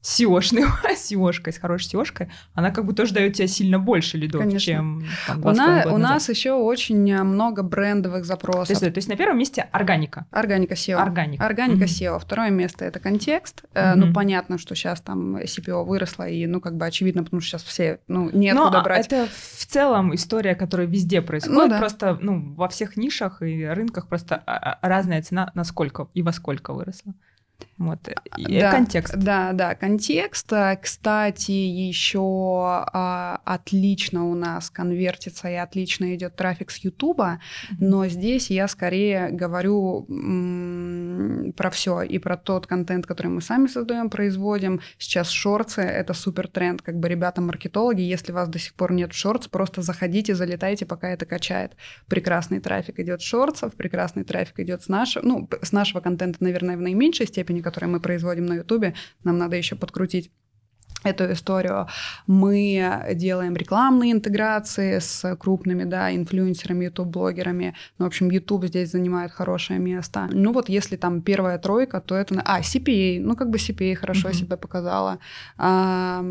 [0.03, 4.59] SEOшной, SEOшкой, с хорошей SEOшкой, она как бы тоже дает тебе сильно больше лидов, Конечно.
[4.59, 8.67] чем там, у, на, у нас еще очень много брендовых запросов.
[8.67, 10.25] То есть, то есть на первом месте органика.
[10.31, 10.95] Органика SEO.
[10.95, 11.45] Органика.
[11.45, 12.15] Органика mm-hmm.
[12.15, 12.19] SEO.
[12.19, 13.63] Второе место это контекст.
[13.73, 13.95] Mm-hmm.
[13.95, 17.63] Ну, понятно, что сейчас там CPO выросло, и, ну, как бы очевидно, потому что сейчас
[17.63, 19.07] все, ну, неоткуда Но брать.
[19.07, 21.57] это в целом история, которая везде происходит.
[21.57, 21.79] Ну, да.
[21.79, 26.21] Просто, ну, во всех нишах и рынках просто а, а, разная цена на сколько и
[26.21, 27.13] во сколько выросла.
[27.77, 27.99] Вот.
[28.37, 29.15] И да, контекст.
[29.15, 30.51] Да, да, контекст.
[30.81, 37.39] Кстати, еще а, отлично у нас конвертится и отлично идет трафик с Ютуба,
[37.79, 43.67] но здесь я скорее говорю м- про все и про тот контент, который мы сами
[43.67, 44.81] создаем, производим.
[44.97, 49.13] Сейчас шорты это супер тренд, как бы ребята-маркетологи, если у вас до сих пор нет
[49.13, 51.73] шортс, просто заходите, залетайте, пока это качает.
[52.07, 56.77] Прекрасный трафик идет с шортсов, прекрасный трафик идет с нашего, ну, с нашего контента, наверное,
[56.77, 60.31] в наименьшей степени, которые мы производим на Ютубе, нам надо еще подкрутить
[61.03, 61.87] эту историю.
[62.27, 67.75] Мы делаем рекламные интеграции с крупными, да, инфлюенсерами, ютуб-блогерами.
[67.97, 70.29] Ну, в общем, YouTube здесь занимает хорошее место.
[70.31, 72.41] Ну, вот если там первая тройка, то это...
[72.45, 73.19] А, CPA.
[73.21, 74.33] Ну, как бы CPA хорошо mm-hmm.
[74.33, 75.19] себя показала.
[75.57, 76.21] А,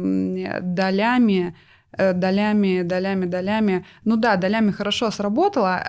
[0.62, 1.54] долями
[1.96, 3.84] долями, долями, долями.
[4.04, 5.82] Ну да, долями хорошо сработало.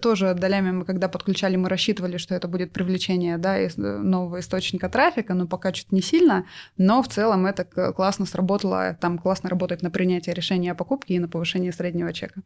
[0.00, 4.40] Тоже долями мы, когда подключали, мы рассчитывали, что это будет привлечение да, из э, нового
[4.40, 6.44] источника трафика, но пока что-то не сильно.
[6.76, 11.18] Но в целом это классно сработало, там классно работает на принятие решения о покупке и
[11.18, 12.42] на повышение среднего чека.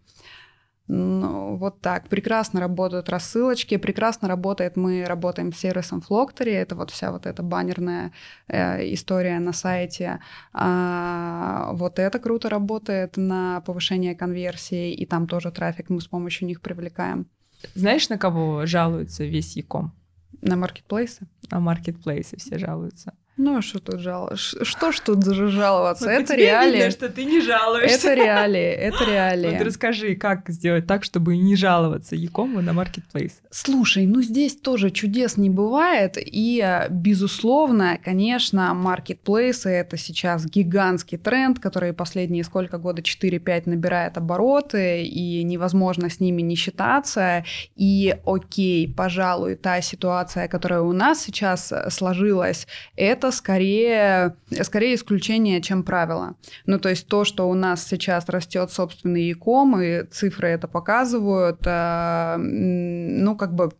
[0.89, 2.09] Ну, вот так.
[2.09, 7.43] Прекрасно работают рассылочки, прекрасно работает, мы работаем с сервисом Flocktory, это вот вся вот эта
[7.43, 8.13] баннерная
[8.49, 10.21] э, история на сайте.
[10.55, 16.49] А, вот это круто работает на повышение конверсии, и там тоже трафик мы с помощью
[16.49, 17.27] них привлекаем.
[17.75, 19.93] Знаешь, на кого жалуется весь Яком?
[20.41, 21.27] На маркетплейсы?
[21.51, 23.13] На маркетплейсы все жалуются.
[23.41, 24.65] Ну, а что тут жаловаться?
[24.65, 26.11] Что ж тут жаловаться?
[26.11, 26.77] Это реалии.
[26.77, 28.09] Видно, что ты не жалуешься.
[28.09, 29.51] Это реалии, это реалии.
[29.51, 33.41] Вот расскажи, как сделать так, чтобы не жаловаться Якому на маркетплейс?
[33.51, 41.61] Слушай, ну здесь тоже чудес не бывает, и, безусловно, конечно, маркетплейсы— это сейчас гигантский тренд,
[41.61, 47.45] который последние сколько года, 4-5 набирает обороты, и невозможно с ними не считаться,
[47.77, 55.61] и окей, пожалуй, та ситуация, которая у нас сейчас сложилась, это это скорее, скорее исключение,
[55.61, 56.37] чем правило.
[56.67, 61.61] Ну, то есть то, что у нас сейчас растет собственный e-com, и цифры это показывают,
[61.65, 63.71] э, ну, как бы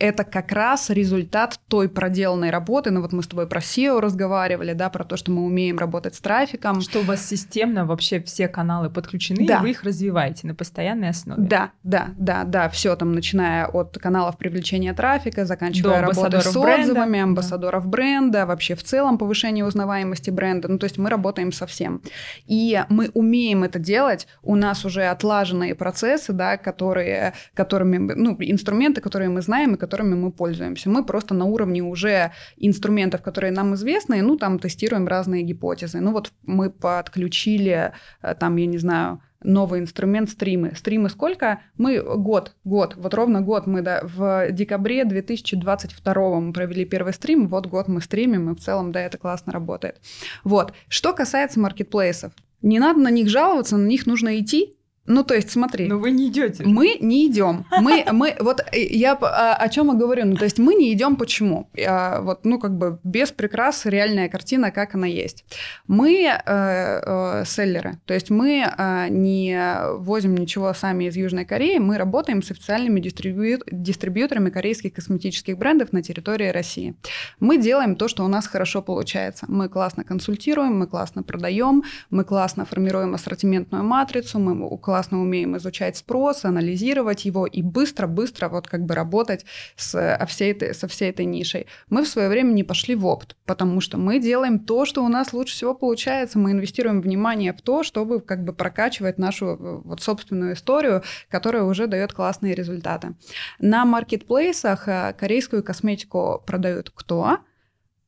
[0.00, 2.90] это как раз результат той проделанной работы.
[2.90, 6.14] Ну вот мы с тобой про SEO разговаривали, да, про то, что мы умеем работать
[6.14, 6.80] с трафиком.
[6.80, 9.58] Что у вас системно вообще все каналы подключены, да.
[9.58, 11.42] и вы их развиваете на постоянной основе.
[11.42, 17.10] Да, да, да, да, все там, начиная от каналов привлечения трафика, заканчивая работой с отзывами,
[17.10, 17.22] бренда.
[17.22, 17.90] амбассадоров да.
[17.90, 20.68] бренда, вообще в целом повышение узнаваемости бренда.
[20.68, 22.00] Ну то есть мы работаем со всем.
[22.46, 29.02] И мы умеем это делать, у нас уже отлаженные процессы, да, которые, которыми, ну, инструменты,
[29.02, 30.88] которые мы знаем и которыми мы пользуемся.
[30.88, 36.00] Мы просто на уровне уже инструментов, которые нам известны, ну, там тестируем разные гипотезы.
[36.00, 40.72] Ну, вот мы подключили, э, там, я не знаю, новый инструмент стримы.
[40.76, 41.60] Стримы сколько?
[41.76, 47.48] Мы год, год, вот ровно год мы да, в декабре 2022 мы провели первый стрим,
[47.48, 50.00] вот год мы стримим, и в целом, да, это классно работает.
[50.44, 50.72] Вот.
[50.88, 54.76] Что касается маркетплейсов, не надо на них жаловаться, на них нужно идти,
[55.10, 55.88] Ну, то есть, смотри.
[55.88, 56.62] Но вы не идете.
[56.64, 57.66] Мы не идем.
[57.80, 60.24] Мы, мы, вот э, я о, о чем и говорю.
[60.24, 61.68] Ну, то есть, мы не идем почему?
[61.74, 65.44] Я, вот, ну, как бы без прикрас реальная картина, как она есть.
[65.88, 67.98] Мы э, э, селлеры.
[68.06, 69.58] То есть, мы э, не
[69.98, 71.78] возим ничего сами из Южной Кореи.
[71.78, 73.58] Мы работаем с официальными дистрибью...
[73.68, 76.94] дистрибьюторами корейских косметических брендов на территории России.
[77.40, 79.46] Мы делаем то, что у нас хорошо получается.
[79.48, 85.56] Мы классно консультируем, мы классно продаем, мы классно формируем ассортиментную матрицу, мы классно классно умеем
[85.56, 90.88] изучать спрос, анализировать его и быстро-быстро вот как бы работать с э, всей этой, со
[90.88, 91.66] всей этой нишей.
[91.88, 95.08] Мы в свое время не пошли в опт, потому что мы делаем то, что у
[95.08, 96.38] нас лучше всего получается.
[96.38, 101.62] Мы инвестируем внимание в то, чтобы как бы прокачивать нашу э, вот собственную историю, которая
[101.62, 103.14] уже дает классные результаты.
[103.58, 107.38] На маркетплейсах э, корейскую косметику продают кто?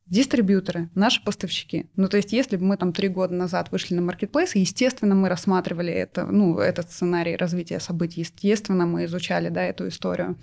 [0.05, 1.89] Дистрибьюторы, наши поставщики.
[1.95, 5.29] Ну, то есть, если бы мы там три года назад вышли на маркетплейс, естественно, мы
[5.29, 10.37] рассматривали это, ну, этот сценарий развития событий, естественно, мы изучали, да, эту историю.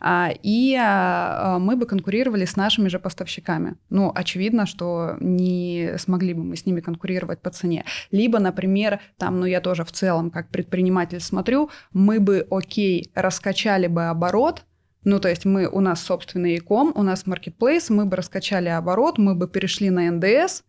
[0.00, 3.76] А, и а, мы бы конкурировали с нашими же поставщиками.
[3.88, 7.84] Ну, очевидно, что не смогли бы мы с ними конкурировать по цене.
[8.10, 13.86] Либо, например, там, ну, я тоже в целом как предприниматель смотрю, мы бы, окей, раскачали
[13.86, 14.64] бы оборот,
[15.04, 19.18] ну, то есть мы, у нас собственный e-com, у нас marketplace, мы бы раскачали оборот,
[19.18, 20.62] мы бы перешли на НДС,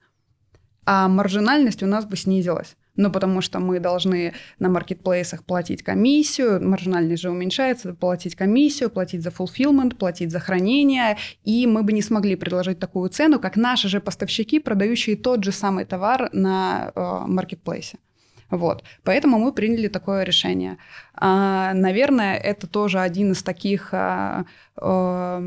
[0.86, 2.76] а маржинальность у нас бы снизилась.
[2.98, 9.22] Ну, потому что мы должны на маркетплейсах платить комиссию, маржинальность же уменьшается, платить комиссию, платить
[9.22, 13.90] за fulfillment, платить за хранение, и мы бы не смогли предложить такую цену, как наши
[13.90, 17.98] же поставщики, продающие тот же самый товар на э, маркетплейсе.
[18.50, 18.84] Вот.
[19.04, 20.78] Поэтому мы приняли такое решение.
[21.14, 24.46] А, наверное, это тоже один из таких а,
[24.78, 25.42] а,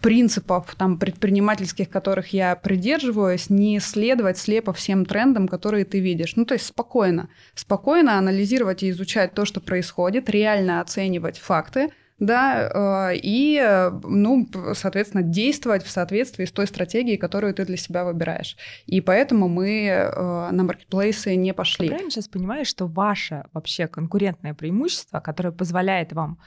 [0.00, 6.36] принципов там, предпринимательских, которых я придерживаюсь, не следовать слепо всем трендам, которые ты видишь.
[6.36, 7.28] Ну, то есть спокойно.
[7.54, 15.22] Спокойно анализировать и изучать то, что происходит, реально оценивать факты, да, э, и, ну, соответственно,
[15.22, 18.56] действовать в соответствии с той стратегией, которую ты для себя выбираешь.
[18.86, 21.86] И поэтому мы э, на маркетплейсы не пошли.
[21.86, 26.38] Ты правильно сейчас понимаешь, что ваше вообще конкурентное преимущество, которое позволяет вам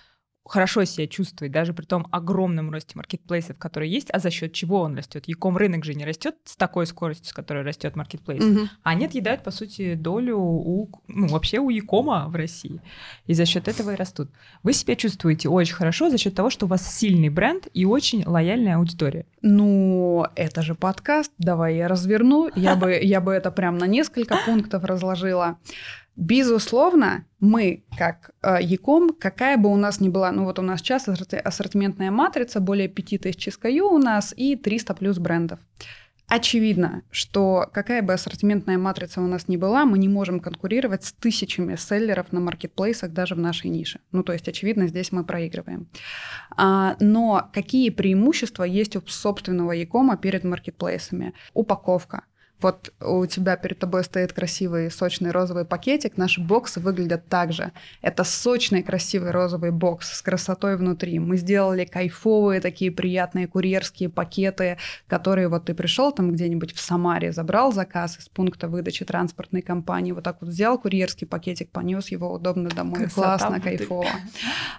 [0.52, 4.82] хорошо себя чувствовать, даже при том огромном росте маркетплейсов, которые есть, а за счет чего
[4.82, 5.24] он растет.
[5.28, 8.68] Яком рынок же не растет с такой скоростью, с которой растет маркетплейс, угу.
[8.84, 12.82] а они отъедают, по сути, долю у, ну, вообще у Якома в России.
[13.28, 14.30] И за счет этого и растут.
[14.62, 18.26] Вы себя чувствуете очень хорошо за счет того, что у вас сильный бренд и очень
[18.26, 19.26] лояльная аудитория.
[19.42, 22.50] Ну, это же подкаст, давай я разверну.
[22.56, 25.58] Я бы, я бы это прям на несколько пунктов разложила.
[26.16, 30.82] Безусловно, мы, как э, Яком, какая бы у нас ни была, ну вот у нас
[30.82, 35.60] сейчас ассортиментная матрица, более 5000 SKU у нас и 300 плюс брендов.
[36.34, 41.12] Очевидно, что какая бы ассортиментная матрица у нас ни была, мы не можем конкурировать с
[41.12, 44.00] тысячами селлеров на маркетплейсах даже в нашей нише.
[44.14, 45.90] Ну, то есть, очевидно, здесь мы проигрываем.
[46.56, 51.34] А, но какие преимущества есть у собственного Якома перед маркетплейсами?
[51.54, 52.24] Упаковка,
[52.62, 57.72] вот у тебя перед тобой стоит красивый сочный розовый пакетик, наши боксы выглядят так же.
[58.02, 61.20] Это сочный красивый розовый бокс с красотой внутри.
[61.20, 67.32] Мы сделали кайфовые такие приятные курьерские пакеты, которые вот ты пришел там где-нибудь в Самаре,
[67.32, 72.32] забрал заказ из пункта выдачи транспортной компании, вот так вот взял курьерский пакетик, понес его
[72.32, 73.64] удобно домой, Красота классно, будет.
[73.64, 74.08] кайфово.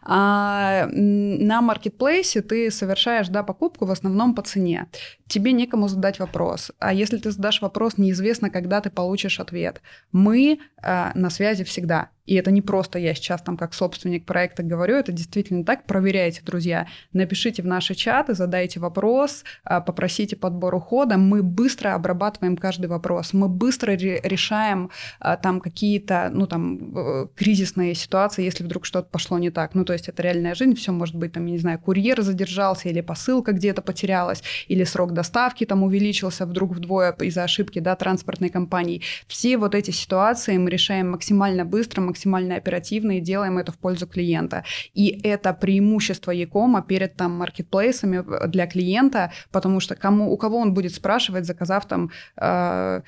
[0.03, 4.87] А на маркетплейсе ты совершаешь да, покупку в основном по цене.
[5.27, 6.73] Тебе некому задать вопрос.
[6.79, 9.81] А если ты задашь вопрос, вопрос, неизвестно, когда ты получишь ответ.
[10.13, 12.11] Мы э, на связи всегда.
[12.25, 15.87] И это не просто я сейчас там как собственник проекта говорю, это действительно так.
[15.87, 16.87] Проверяйте, друзья.
[17.13, 21.19] Напишите в наши чаты, задайте вопрос, а, попросите подбор ухода.
[21.19, 23.33] Мы быстро обрабатываем каждый вопрос.
[23.33, 29.39] Мы быстро решаем а, там какие-то, ну там, э, кризисные ситуации, если вдруг что-то пошло
[29.39, 29.75] не так.
[29.75, 32.89] Ну то есть это реальная жизнь, все может быть там, я не знаю, курьер задержался
[32.89, 38.51] или посылка где-то потерялась, или срок доставки там увеличился вдруг вдвое из-за ошибки, да, транспортной
[38.51, 39.03] компании.
[39.27, 44.07] Все вот эти ситуации мы решаем максимально быстро, максимально оперативно и делаем это в пользу
[44.07, 44.64] клиента.
[44.94, 50.75] И это преимущество Якома перед там маркетплейсами для клиента, потому что кому, у кого он
[50.75, 53.01] будет спрашивать, заказав там э,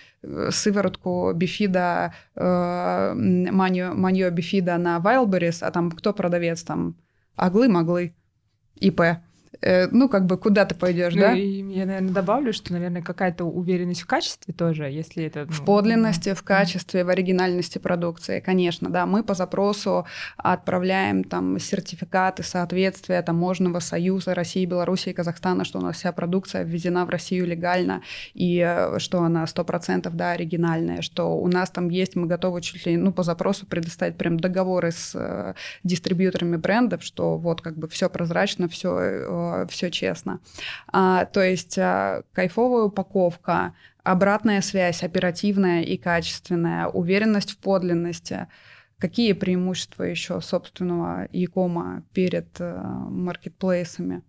[0.50, 6.94] сыворотку бифида, э, манью, бифида на Wildberries, а там кто продавец там?
[7.36, 8.14] Аглы-моглы.
[8.80, 9.00] ИП.
[9.60, 11.32] Э, ну, как бы, куда ты пойдешь, ну, да?
[11.34, 15.46] И я, наверное, добавлю, что, наверное, какая-то уверенность в качестве тоже, если это...
[15.46, 19.06] Ну, в подлинности, в качестве, в оригинальности продукции, конечно, да.
[19.06, 25.82] Мы по запросу отправляем там сертификаты соответствия таможенного союза России, Беларуси и Казахстана, что у
[25.82, 28.02] нас вся продукция ввезена в Россию легально,
[28.34, 32.86] и э, что она 100% да, оригинальная, что у нас там есть, мы готовы чуть
[32.86, 37.88] ли, ну, по запросу предоставить прям договоры с э, дистрибьюторами брендов, что вот как бы
[37.88, 38.88] все прозрачно, все,
[39.68, 40.40] все честно.
[40.88, 48.47] А, то есть а, кайфовая упаковка, обратная связь оперативная и качественная, уверенность в подлинности.
[48.99, 54.22] Какие преимущества еще собственного e-кома перед э, маркетплейсами?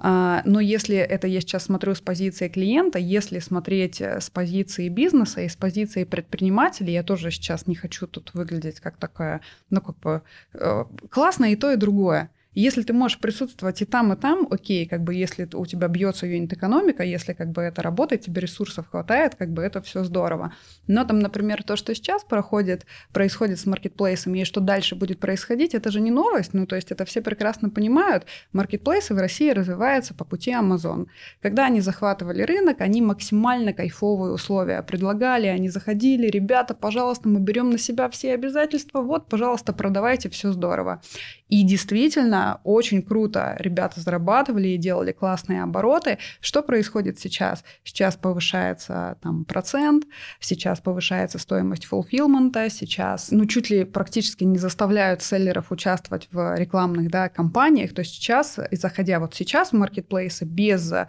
[0.00, 4.88] А, но если это я сейчас смотрю с позиции клиента, если смотреть э, с позиции
[4.88, 9.80] бизнеса и с позиции предпринимателя, я тоже сейчас не хочу тут выглядеть как такая, ну
[9.80, 10.22] как бы
[10.54, 12.30] э, классно и то, и другое.
[12.58, 16.26] Если ты можешь присутствовать и там, и там, окей, как бы если у тебя бьется
[16.26, 20.52] юнит-экономика, если как бы это работает, тебе ресурсов хватает, как бы это все здорово.
[20.88, 25.72] Но там, например, то, что сейчас проходит, происходит с маркетплейсами и что дальше будет происходить,
[25.72, 28.26] это же не новость, ну то есть это все прекрасно понимают.
[28.52, 31.06] Маркетплейсы в России развиваются по пути Amazon.
[31.40, 37.70] Когда они захватывали рынок, они максимально кайфовые условия предлагали, они заходили, ребята, пожалуйста, мы берем
[37.70, 41.00] на себя все обязательства, вот, пожалуйста, продавайте, все здорово.
[41.48, 46.18] И действительно, очень круто ребята зарабатывали и делали классные обороты.
[46.40, 47.64] Что происходит сейчас?
[47.84, 50.04] Сейчас повышается там процент,
[50.40, 57.10] сейчас повышается стоимость фулфилмента, сейчас, ну, чуть ли практически не заставляют селлеров участвовать в рекламных,
[57.10, 57.94] да, кампаниях.
[57.94, 61.06] То есть сейчас, заходя вот сейчас в маркетплейсы без э,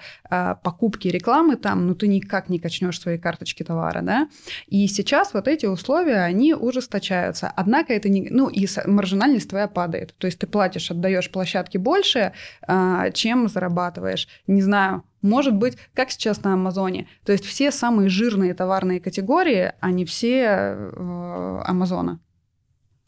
[0.63, 4.29] покупки рекламы там, ну, ты никак не качнешь свои карточки товара, да.
[4.67, 7.51] И сейчас вот эти условия, они ужесточаются.
[7.55, 10.15] Однако это не, ну, и маржинальность твоя падает.
[10.17, 12.33] То есть ты платишь, отдаешь площадке больше,
[12.67, 14.27] а, чем зарабатываешь.
[14.47, 17.07] Не знаю, может быть, как сейчас на Амазоне.
[17.25, 22.19] То есть все самые жирные товарные категории, они все э, Амазона.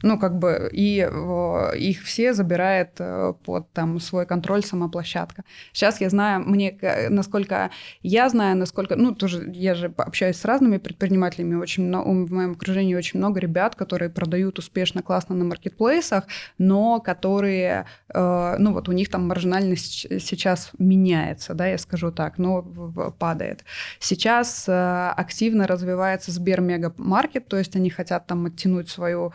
[0.03, 1.07] Ну, как бы, и
[1.77, 5.43] их все забирает э, под там свой контроль сама площадка.
[5.73, 6.77] Сейчас я знаю, мне,
[7.09, 7.71] насколько
[8.01, 12.51] я знаю, насколько, ну, тоже я же общаюсь с разными предпринимателями, очень много, в моем
[12.53, 16.25] окружении очень много ребят, которые продают успешно, классно на маркетплейсах,
[16.57, 22.37] но которые, э, ну, вот у них там маржинальность сейчас меняется, да, я скажу так,
[22.37, 22.61] но
[23.19, 23.63] падает.
[23.99, 29.33] Сейчас э, активно развивается Сбер Мегамаркет, то есть они хотят там оттянуть свою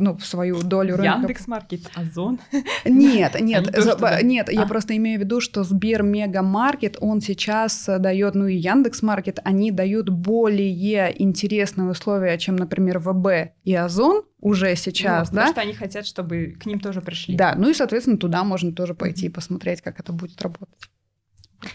[0.00, 1.18] ну, свою долю рынка.
[1.18, 2.38] Яндекс.Маркет, Озон?
[2.84, 4.52] Нет, нет, за, нет, а?
[4.52, 9.70] я просто имею в виду, что Сбер Мегамаркет, он сейчас дает, ну и Яндекс.Маркет, они
[9.70, 15.40] дают более интересные условия, чем, например, ВБ и Озон, уже сейчас, ну, да?
[15.42, 17.36] Потому что они хотят, чтобы к ним тоже пришли.
[17.36, 20.90] Да, ну и, соответственно, туда можно тоже пойти и посмотреть, как это будет работать.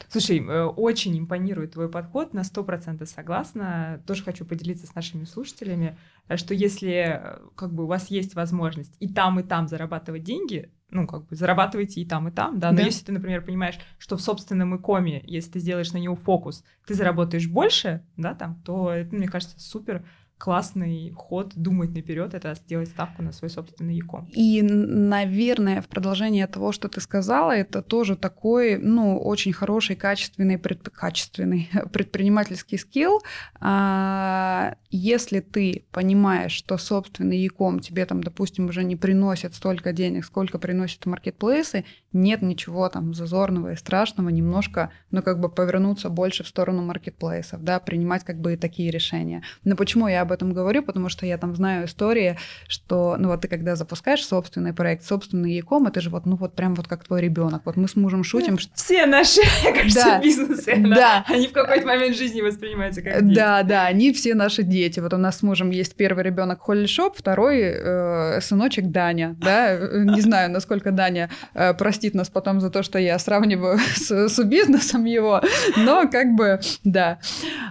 [0.09, 4.01] Слушай, э, очень импонирует твой подход, на 100% согласна.
[4.05, 8.35] Тоже хочу поделиться с нашими слушателями, э, что если э, как бы у вас есть
[8.35, 12.59] возможность и там, и там зарабатывать деньги, ну, как бы зарабатывайте и там, и там,
[12.59, 12.83] да, но да.
[12.83, 16.93] если ты, например, понимаешь, что в собственном икоме, если ты сделаешь на него фокус, ты
[16.93, 20.05] заработаешь больше, да, там, то это, мне кажется, супер
[20.41, 24.27] классный ход думать наперед, это сделать ставку на свой собственный яком.
[24.33, 30.57] И, наверное, в продолжение того, что ты сказала, это тоже такой, ну, очень хороший, качественный,
[30.57, 30.89] пред...
[30.89, 33.21] качественный предпринимательский скилл.
[33.59, 40.25] А, если ты понимаешь, что собственный яком тебе там, допустим, уже не приносит столько денег,
[40.25, 46.43] сколько приносят маркетплейсы, нет ничего там зазорного и страшного, немножко, ну, как бы повернуться больше
[46.43, 49.43] в сторону маркетплейсов, да, принимать как бы и такие решения.
[49.63, 53.27] Но почему я об об этом говорю, потому что я там знаю истории, что, ну
[53.27, 56.87] вот ты когда запускаешь собственный проект, собственный e-com, это же вот, ну вот прям вот
[56.87, 57.63] как твой ребенок.
[57.65, 58.71] Вот мы с мужем шутим, ну, что...
[58.75, 60.19] Все наши, кажется, да.
[60.21, 61.25] бизнесы, да.
[61.27, 63.35] они в какой-то момент жизни воспринимаются как дети.
[63.35, 64.99] Да, да, они все наши дети.
[64.99, 69.77] Вот у нас с мужем есть первый ребенок Холли Шоп, второй э, сыночек Даня, да,
[69.77, 74.43] не знаю, насколько Даня э, простит нас потом за то, что я сравниваю с, с
[74.43, 75.41] бизнесом его,
[75.75, 77.19] но как бы, да.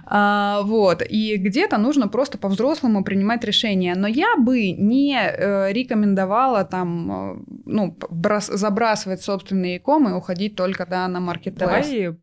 [0.05, 3.95] А, вот, и где-то нужно просто по по-взрослому принимать решения.
[3.95, 10.55] Но я бы не э, рекомендовала там, э, ну, брос, забрасывать собственные комы и уходить
[10.55, 11.87] только да, на маркетплейс.
[11.87, 12.15] Давай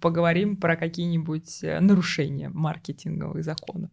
[0.00, 3.90] поговорим про какие-нибудь э, нарушения маркетинговых законов.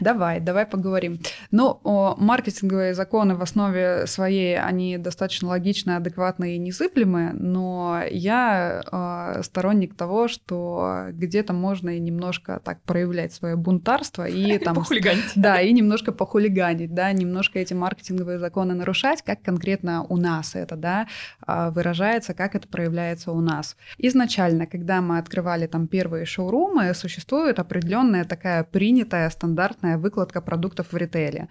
[0.00, 1.20] Давай, давай поговорим.
[1.50, 1.80] Ну,
[2.18, 9.96] маркетинговые законы в основе своей, они достаточно логичные, адекватные и незыблемые, но я а, сторонник
[9.96, 14.76] того, что где-то можно и немножко так проявлять свое бунтарство и там...
[14.76, 15.32] Похулиганить.
[15.34, 20.76] Да, и немножко похулиганить, да, немножко эти маркетинговые законы нарушать, как конкретно у нас это,
[20.76, 21.08] да,
[21.44, 23.76] а, выражается, как это проявляется у нас.
[23.98, 30.96] Изначально, когда мы открывали там первые шоурумы, существует определенная такая принятая стандартная выкладка продуктов в
[30.98, 31.48] ритейле.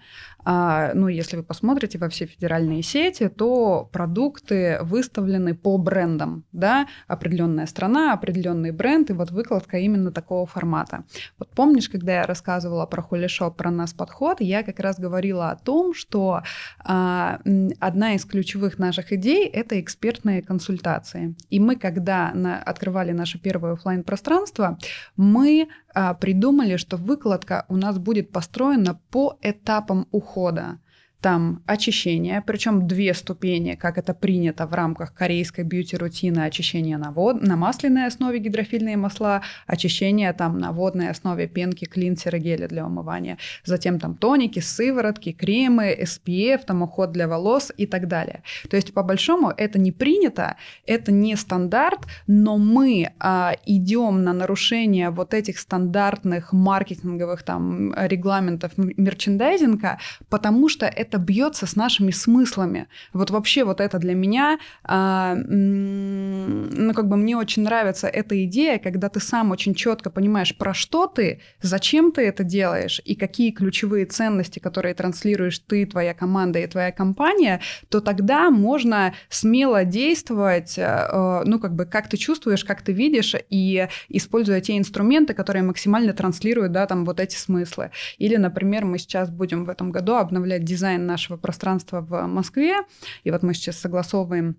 [0.48, 6.86] А, ну, если вы посмотрите во все федеральные сети, то продукты выставлены по брендам, да,
[7.08, 11.02] определенная страна, определенный бренд, и вот выкладка именно такого формата.
[11.36, 15.56] Вот помнишь, когда я рассказывала про холишоп, про нас подход, я как раз говорила о
[15.56, 16.42] том, что
[16.78, 17.40] а,
[17.80, 21.34] одна из ключевых наших идей— это экспертные консультации.
[21.50, 24.78] И мы, когда на, открывали наше первое офлайн пространство
[25.16, 30.78] мы а, придумали, что выкладка у нас будет построена по этапам ухода подхода
[31.20, 37.42] там очищение, причем две ступени, как это принято в рамках корейской бьюти-рутины, очищение на, вод,
[37.42, 43.38] на масляной основе гидрофильные масла, очищение там на водной основе пенки, клинсеры, гели для умывания,
[43.64, 48.42] затем там тоники, сыворотки, кремы, SPF, там уход для волос и так далее.
[48.70, 50.56] То есть по большому это не принято,
[50.86, 58.72] это не стандарт, но мы а, идем на нарушение вот этих стандартных маркетинговых там регламентов
[58.76, 59.98] мерчендайзинга,
[60.28, 62.86] потому что это это бьется с нашими смыслами.
[63.12, 68.78] Вот вообще вот это для меня, а, ну как бы мне очень нравится эта идея,
[68.78, 73.50] когда ты сам очень четко понимаешь, про что ты, зачем ты это делаешь и какие
[73.50, 80.74] ключевые ценности, которые транслируешь ты, твоя команда и твоя компания, то тогда можно смело действовать,
[80.78, 85.62] э, ну как бы как ты чувствуешь, как ты видишь и используя те инструменты, которые
[85.62, 87.90] максимально транслируют, да, там вот эти смыслы.
[88.18, 92.78] Или, например, мы сейчас будем в этом году обновлять дизайн нашего пространства в Москве.
[93.24, 94.56] И вот мы сейчас согласовываем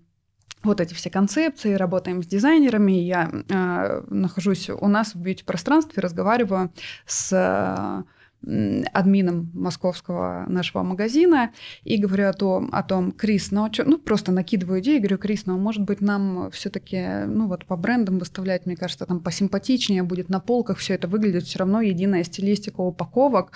[0.62, 2.92] вот эти все концепции, работаем с дизайнерами.
[2.92, 6.72] Я э, нахожусь у нас в бьюти-пространстве, разговариваю
[7.06, 8.04] с
[8.42, 11.50] админом московского нашего магазина
[11.84, 15.18] и говорю о том, о том Крис, ну, а чё, ну просто накидываю идеи, говорю,
[15.18, 19.20] Крис, ну, а может быть, нам все-таки, ну, вот по брендам выставлять, мне кажется, там
[19.20, 23.52] посимпатичнее будет на полках, все это выглядит все равно единая стилистика упаковок.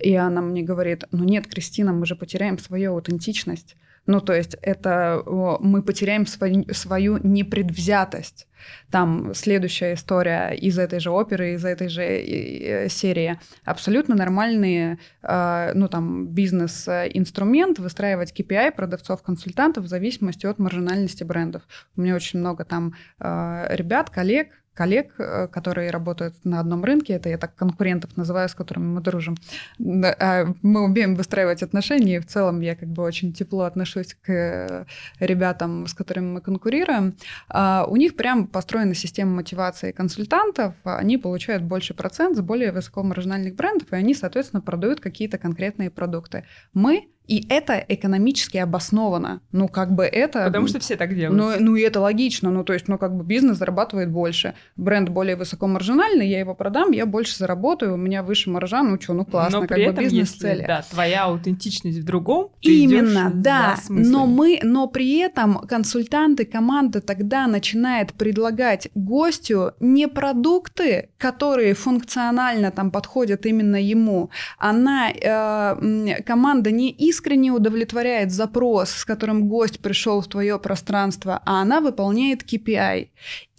[0.00, 3.76] И она мне говорит, ну нет, Кристина, мы же потеряем свою аутентичность.
[4.06, 5.22] Ну, то есть это
[5.60, 8.48] мы потеряем свою, свою непредвзятость.
[8.90, 13.38] Там следующая история из этой же оперы, из этой же э, серии.
[13.64, 21.62] Абсолютно нормальный, э, ну, там, бизнес-инструмент выстраивать KPI продавцов-консультантов в зависимости от маржинальности брендов.
[21.96, 27.14] У меня очень много там э, ребят, коллег, коллег, э, которые работают на одном рынке,
[27.14, 29.36] это я так конкурентов называю, с которыми мы дружим.
[29.78, 34.86] А мы умеем выстраивать отношения, и в целом я как бы очень тепло отношусь к
[35.20, 37.14] ребятам, с которыми мы конкурируем.
[37.48, 43.54] А у них прям построена система мотивации консультантов, они получают больше процент с более высокомаржинальных
[43.54, 46.44] брендов, и они, соответственно, продают какие-то конкретные продукты.
[46.72, 49.40] Мы и это экономически обосновано.
[49.52, 50.46] Ну, как бы это...
[50.46, 51.60] Потому что все так делают.
[51.60, 52.50] Ну, ну и это логично.
[52.50, 54.54] Ну, то есть, ну, как бы бизнес зарабатывает больше.
[54.76, 59.14] Бренд более высокомаржинальный, я его продам, я больше заработаю, у меня выше маржа, ну что,
[59.14, 60.52] ну классно, но как при бы этом, бизнес-цели.
[60.52, 63.76] Если, да, твоя аутентичность в другом, Именно, да.
[63.88, 72.70] Но мы, но при этом консультанты, команда тогда начинает предлагать гостю не продукты, которые функционально
[72.70, 74.30] там подходят именно ему.
[74.58, 81.60] Она, э, команда не искренне удовлетворяет запрос, с которым гость пришел в твое пространство, а
[81.60, 83.10] она выполняет KPI.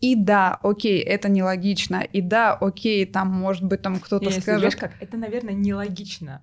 [0.02, 2.02] И да, окей, это нелогично.
[2.02, 4.60] И да, окей, там, может быть, там кто-то скажет...
[4.60, 6.42] Знаешь, как, это, наверное, нелогично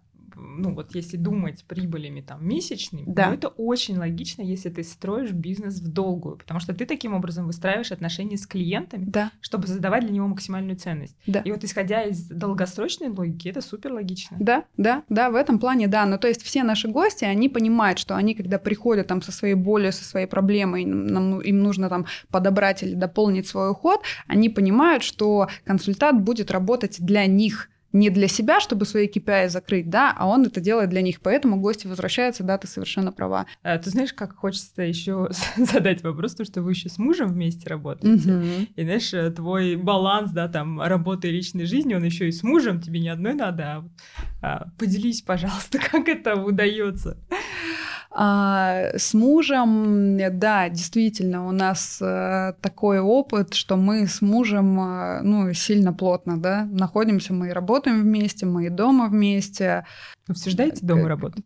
[0.58, 3.28] ну вот если думать прибылями там месячными, да.
[3.28, 7.46] ну, это очень логично, если ты строишь бизнес в долгую, потому что ты таким образом
[7.46, 9.30] выстраиваешь отношения с клиентами, да.
[9.40, 11.16] чтобы создавать для него максимальную ценность.
[11.26, 11.40] Да.
[11.40, 14.36] И вот исходя из долгосрочной логики, это супер логично.
[14.40, 16.06] Да, да, да, в этом плане, да.
[16.06, 19.54] Ну то есть все наши гости, они понимают, что они, когда приходят там со своей
[19.54, 24.48] болью, со своей проблемой, нам, ну, им нужно там подобрать или дополнить свой уход, они
[24.48, 30.14] понимают, что консультант будет работать для них, не для себя, чтобы свои KPI закрыть, да,
[30.16, 31.20] а он это делает для них.
[31.20, 33.46] Поэтому гости возвращаются, да, ты совершенно права.
[33.62, 37.68] А, ты знаешь, как хочется еще задать вопрос, то, что вы еще с мужем вместе
[37.68, 38.32] работаете.
[38.32, 38.44] Угу.
[38.76, 42.42] И знаешь, э, твой баланс, да, там, работы и личной жизни, он еще и с
[42.42, 43.88] мужем, тебе не одной надо, а,
[44.42, 47.18] а поделись, пожалуйста, как это удается.
[48.12, 55.20] А, с мужем, да, действительно, у нас а, такой опыт, что мы с мужем, а,
[55.22, 59.86] ну, сильно плотно, да, находимся, мы и работаем вместе, мы и дома вместе.
[60.28, 61.42] Обсуждаете дом и работу?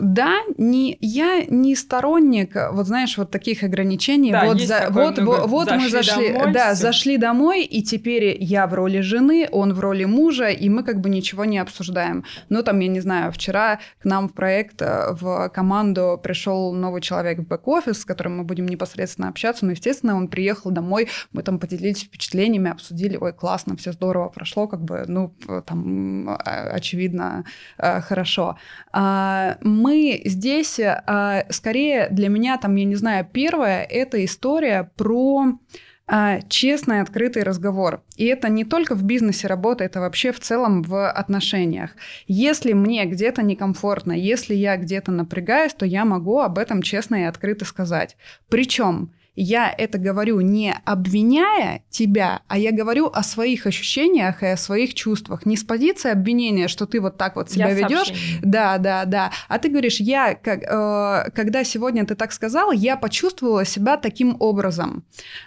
[0.00, 4.32] Да, не, я не сторонник, вот знаешь, вот таких ограничений.
[4.32, 6.82] Да, вот за, такое, вот, вот, вот мы зашли, домой, да, все.
[6.82, 11.00] зашли домой, и теперь я в роли жены, он в роли мужа, и мы как
[11.00, 12.24] бы ничего не обсуждаем.
[12.48, 17.00] Ну, там, я не знаю, вчера к нам в проект, э, в команду пришел новый
[17.00, 21.42] человек в бэк-офис, с которым мы будем непосредственно общаться, но, естественно, он приехал домой, мы
[21.42, 25.34] там поделились впечатлениями, обсудили, ой, классно, все здорово прошло, как бы, ну,
[25.66, 27.44] там, а, очевидно,
[27.78, 28.56] э, хорошо.
[28.92, 34.90] А, мы мы здесь, а, скорее для меня, там, я не знаю, первое, это история
[34.96, 35.58] про
[36.06, 38.02] а, честный, открытый разговор.
[38.16, 41.90] И это не только в бизнесе работает, а вообще в целом в отношениях.
[42.26, 47.22] Если мне где-то некомфортно, если я где-то напрягаюсь, то я могу об этом честно и
[47.22, 48.16] открыто сказать.
[48.50, 54.56] Причем я это говорю не обвиняя тебя, а я говорю о своих ощущениях и о
[54.56, 55.46] своих чувствах.
[55.46, 58.12] Не с позиции обвинения, что ты вот так вот себя ведешь.
[58.42, 59.30] Да, да, да.
[59.48, 64.36] А ты говоришь, я, как, э, когда сегодня ты так сказал, я почувствовала себя таким
[64.40, 65.04] образом.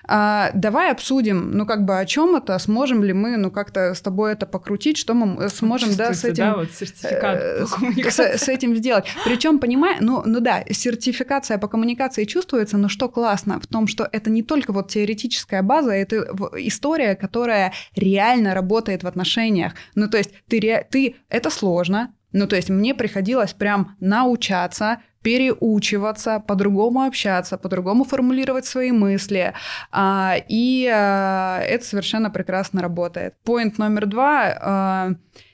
[0.08, 4.02] Э, давай обсудим, ну как бы о чем это, сможем ли мы, ну как-то с
[4.02, 7.66] тобой это покрутить, что мы сможем, да, с этим, да, вот сертификат э,
[8.10, 9.06] с, с этим сделать.
[9.26, 13.88] Причем, понимаю, ну, ну да, сертификация по коммуникации чувствуется, но что классно в том, том,
[13.88, 16.18] что это не только вот теоретическая база, это
[16.58, 19.74] история, которая реально работает в отношениях.
[19.96, 26.40] Ну, то есть ты, ты это сложно, ну, то есть мне приходилось прям научаться, переучиваться,
[26.40, 29.54] по-другому общаться, по-другому формулировать свои мысли.
[29.92, 33.34] А, и а, это совершенно прекрасно работает.
[33.44, 34.58] Поинт номер два.
[34.62, 35.10] А,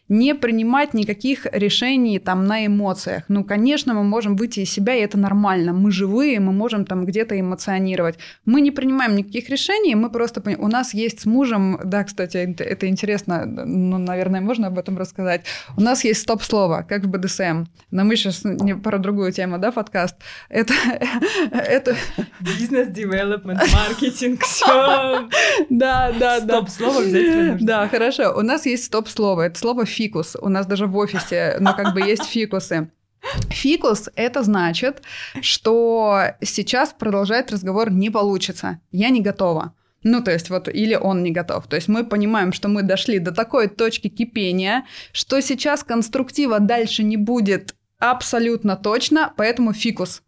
[0.10, 3.24] не принимать никаких решений там на эмоциях.
[3.28, 5.74] Ну, конечно, мы можем выйти из себя, и это нормально.
[5.74, 8.18] Мы живые, мы можем там где-то эмоционировать.
[8.46, 10.42] Мы не принимаем никаких решений, мы просто...
[10.58, 15.42] У нас есть с мужем, да, кстати, это интересно, ну, наверное, можно об этом рассказать.
[15.76, 17.66] У нас есть стоп-слово, как в БДСМ.
[17.92, 20.16] Но мы сейчас не про другую тему, да, подкаст.
[20.50, 20.74] Это...
[21.52, 21.96] это...
[22.40, 25.28] Бизнес, девелопмент, маркетинг, все.
[25.70, 26.58] Да, да, да.
[26.58, 28.34] Стоп-слово обязательно Да, хорошо.
[28.38, 29.44] У нас есть стоп-слово.
[29.44, 30.38] Это слово фикус.
[30.42, 32.90] У нас даже в офисе, ну, как бы есть фикусы.
[33.50, 35.02] Фикус– это значит,
[35.42, 38.80] что сейчас продолжать разговор не получится.
[38.92, 39.74] Я не готова.
[40.04, 41.68] Ну, то есть вот, или он не готов.
[41.68, 47.04] То есть мы понимаем, что мы дошли до такой точки кипения, что сейчас конструктива дальше
[47.04, 50.22] не будет абсолютно точно, поэтому фикус.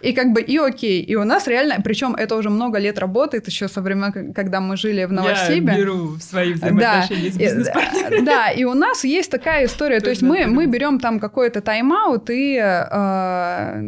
[0.00, 1.02] И как бы и окей.
[1.02, 4.76] И у нас реально, причем это уже много лет работает, еще со времен, когда мы
[4.76, 5.72] жили в Новосибе.
[5.72, 7.34] Я беру свои взаимоотношения да.
[7.34, 8.24] с бизнес -партнерами.
[8.24, 10.00] Да, и у нас есть такая история.
[10.00, 13.80] То есть мы, мы берем там какой-то тайм-аут и, э,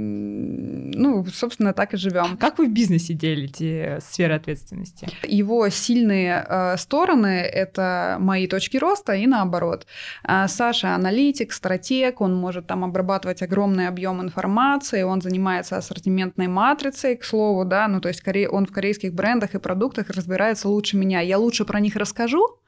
[0.95, 2.37] ну, собственно, так и живем.
[2.37, 5.09] Как вы в бизнесе делите сферы ответственности?
[5.23, 9.87] Его сильные э, стороны— это мои точки роста и наоборот.
[10.23, 17.17] А Саша аналитик, стратег, он может там обрабатывать огромный объем информации, он занимается ассортиментной матрицей,
[17.17, 21.21] к слову, да, ну то есть он в корейских брендах и продуктах разбирается лучше меня.
[21.21, 22.59] Я лучше про них расскажу,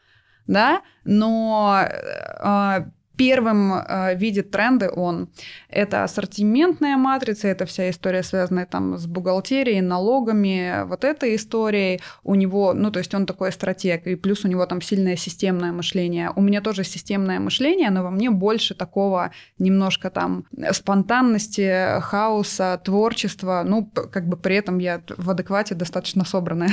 [0.46, 5.28] да, но э, первым э, видит тренды он.
[5.68, 12.00] Это ассортиментная матрица, это вся история, связанная там с бухгалтерией, налогами, вот этой историей.
[12.22, 15.72] У него, ну, то есть он такой стратег, и плюс у него там сильное системное
[15.72, 16.30] мышление.
[16.36, 23.62] У меня тоже системное мышление, но во мне больше такого немножко там спонтанности, хаоса, творчества.
[23.66, 26.70] Ну, как бы при этом я в адеквате достаточно собранная.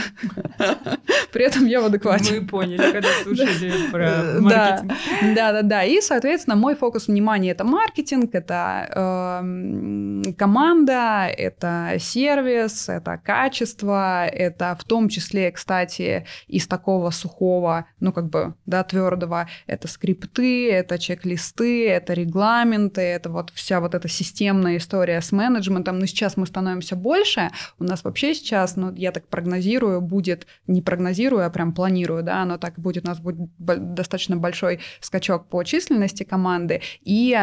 [1.31, 2.41] При этом я в адеквате.
[2.41, 4.93] Мы поняли, когда слушали про маркетинг.
[5.35, 5.83] Да, да, да.
[5.83, 14.25] И, соответственно, Соответственно, мой фокус внимания это маркетинг, это э, команда, это сервис, это качество,
[14.25, 20.71] это в том числе, кстати, из такого сухого, ну как бы, да, твердого, это скрипты,
[20.71, 25.99] это чек-листы, это регламенты, это вот вся вот эта системная история с менеджментом.
[25.99, 30.81] Но сейчас мы становимся больше, у нас вообще сейчас, ну я так прогнозирую, будет, не
[30.81, 35.63] прогнозирую, а прям планирую, да, но так будет, у нас будет достаточно большой скачок по
[35.63, 37.37] численности деятельности команды, и,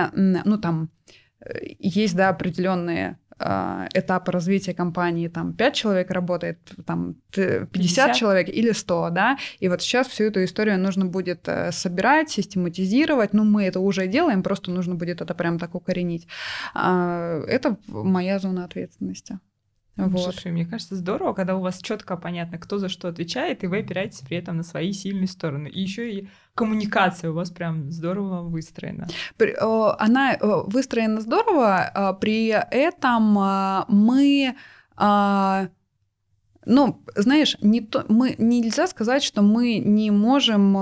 [0.44, 0.88] ну, там,
[1.40, 8.14] э, есть, да, определенные а, этапы развития компании, там 5 человек работает, там 50, 50
[8.14, 13.32] человек или 100, да, и вот сейчас всю эту историю нужно будет э, собирать, систематизировать,
[13.34, 16.26] ну, мы это уже делаем, просто нужно будет это прям так укоренить.
[16.74, 19.38] А, это моя зона ответственности.
[19.96, 20.34] Вот.
[20.34, 23.80] Слушай, мне кажется, здорово, когда у вас четко понятно, кто за что отвечает, и вы
[23.80, 25.68] опираетесь при этом на свои сильные стороны.
[25.68, 29.08] И еще и коммуникация у вас прям здорово выстроена.
[29.98, 34.56] Она выстроена здорово, а при этом а, мы
[34.96, 35.68] а,
[36.66, 40.74] ну, знаешь, не то, мы, нельзя сказать, что мы не можем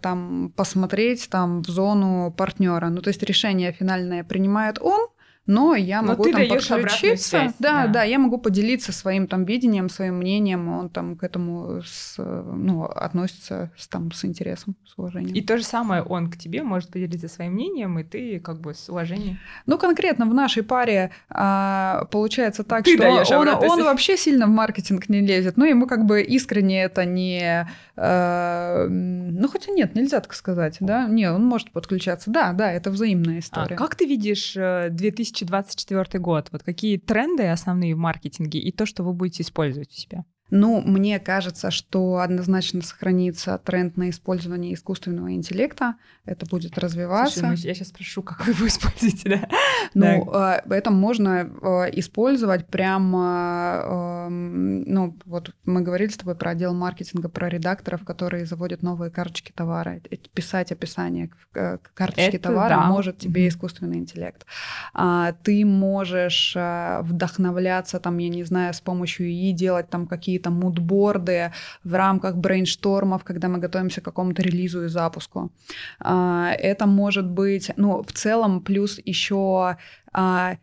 [0.00, 2.88] там посмотреть там в зону партнера.
[2.88, 5.08] Ну, то есть решение финальное принимает он,
[5.46, 7.52] но я но могу там подключиться.
[7.58, 11.82] Да, да, да, я могу поделиться своим там видением, своим мнением, он там к этому
[11.84, 15.34] с, ну, относится с, там, с интересом, с уважением.
[15.34, 18.74] И то же самое он к тебе может поделиться своим мнением, и ты как бы
[18.74, 19.38] с уважением.
[19.66, 24.50] Ну, конкретно в нашей паре а, получается так, ты что он, он вообще сильно в
[24.50, 27.68] маркетинг не лезет, ну, ему как бы искренне это не...
[27.96, 31.06] А, ну, хотя нет, нельзя так сказать, да?
[31.06, 32.30] Не, он может подключаться.
[32.30, 33.74] Да, да, это взаимная а история.
[33.74, 36.48] А как ты видишь 2000 э, 2024 год.
[36.52, 40.24] Вот какие тренды основные в маркетинге и то, что вы будете использовать у себя?
[40.50, 45.96] Ну, мне кажется, что однозначно сохранится тренд на использование искусственного интеллекта.
[46.26, 47.40] Это будет развиваться.
[47.40, 49.48] Слушай, ну, я сейчас спрошу, как вы его используете, да?
[49.94, 50.62] Ну, да.
[50.70, 57.28] это можно э, использовать прямо, эм, ну, вот мы говорили с тобой про отдел маркетинга,
[57.28, 60.00] про редакторов, которые заводят новые карточки товара.
[60.34, 62.86] Писать описание к карточке это товара да.
[62.86, 64.46] может тебе искусственный интеллект.
[64.92, 70.33] А, ты можешь э, вдохновляться, там, я не знаю, с помощью ИИ делать там какие
[70.34, 71.52] какие-то мудборды
[71.84, 75.52] в рамках брейнштормов, когда мы готовимся к какому-то релизу и запуску.
[76.00, 79.76] А, это может быть, ну, в целом, плюс еще
[80.12, 80.56] а,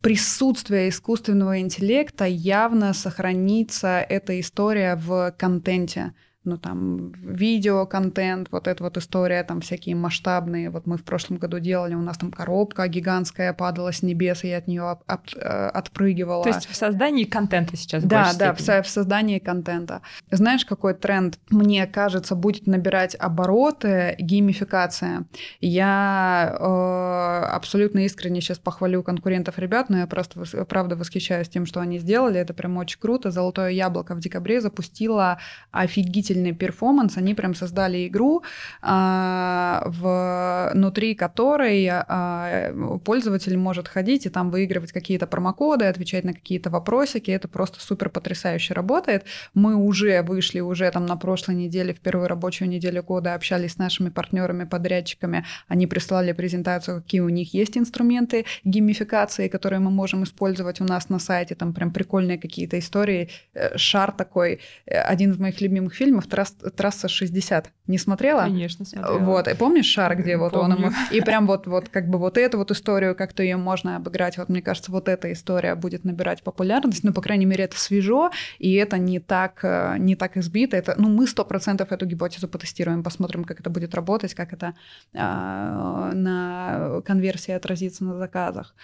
[0.00, 6.12] присутствие искусственного интеллекта явно сохранится эта история в контенте
[6.44, 10.70] ну там видео-контент, вот эта вот история, там всякие масштабные.
[10.70, 14.48] Вот мы в прошлом году делали, у нас там коробка гигантская падала с небес, и
[14.48, 16.42] я от нее от, от, отпрыгивала.
[16.42, 20.00] То есть в создании контента сейчас Да, да, в, в создании контента.
[20.30, 25.26] Знаешь, какой тренд, мне кажется, будет набирать обороты геймификация.
[25.60, 31.80] Я э, абсолютно искренне сейчас похвалю конкурентов ребят, но я просто правда восхищаюсь тем, что
[31.80, 32.40] они сделали.
[32.40, 33.30] Это прям очень круто.
[33.30, 35.38] Золотое яблоко в декабре запустило
[35.70, 37.16] офигительно офигительный перформанс.
[37.16, 38.42] Они прям создали игру,
[38.82, 46.70] а, внутри которой а, пользователь может ходить и там выигрывать какие-то промокоды, отвечать на какие-то
[46.70, 47.30] вопросики.
[47.30, 49.24] Это просто супер потрясающе работает.
[49.54, 53.78] Мы уже вышли уже там на прошлой неделе, в первую рабочую неделю года, общались с
[53.78, 55.44] нашими партнерами, подрядчиками.
[55.68, 61.08] Они прислали презентацию, какие у них есть инструменты геймификации, которые мы можем использовать у нас
[61.10, 61.54] на сайте.
[61.54, 63.28] Там прям прикольные какие-то истории.
[63.54, 64.60] Э, шар такой.
[64.86, 67.66] Э, один из моих любимых фильмов фильмов трасс, «Трасса 60».
[67.86, 68.42] Не смотрела?
[68.42, 69.18] Конечно, смотрела.
[69.18, 70.76] Вот, и помнишь «Шар», где вот Помню.
[70.76, 70.92] он ему...
[71.10, 74.38] И прям вот, вот как бы вот эту вот историю, как-то ее можно обыграть.
[74.38, 77.04] Вот мне кажется, вот эта история будет набирать популярность.
[77.04, 80.76] Ну, по крайней мере, это свежо, и это не так, э, не так избито.
[80.76, 84.74] Это, ну, мы сто процентов эту гипотезу потестируем, посмотрим, как это будет работать, как это
[85.14, 88.74] а, на конверсии отразится на заказах.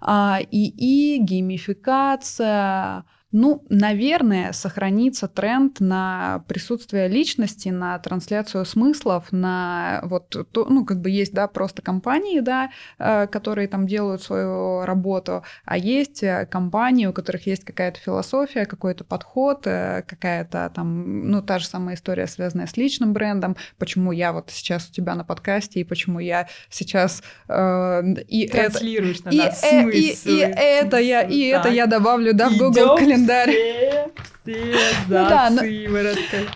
[0.00, 10.00] А, и, и геймификация, ну, наверное, сохранится тренд на присутствие личности, на трансляцию смыслов, на
[10.04, 14.86] вот, то, ну, как бы есть, да, просто компании, да, э, которые там делают свою
[14.86, 21.28] работу, а есть э, компании, у которых есть какая-то философия, какой-то подход, э, какая-то там,
[21.30, 25.14] ну, та же самая история, связанная с личным брендом, почему я вот сейчас у тебя
[25.14, 27.22] на подкасте, и почему я сейчас...
[27.48, 30.28] Э, и Транслируешь это, на нас и, смысл.
[30.28, 31.66] И, и, и это я, и так.
[31.66, 33.50] это я добавлю, да, в Google календарь календарь.
[33.50, 34.12] Все,
[34.42, 35.62] все за да, но,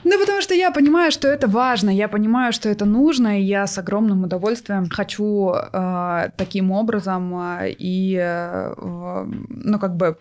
[0.04, 3.66] ну, потому что я понимаю, что это важно, я понимаю, что это нужно, и я
[3.66, 10.18] с огромным удовольствием хочу э, таким образом э, и, э, ну, как бы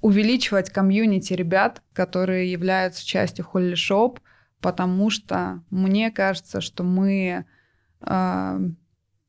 [0.00, 4.20] увеличивать комьюнити ребят, которые являются частью Hollyshop,
[4.60, 7.44] потому что мне кажется, что мы
[8.00, 8.60] э,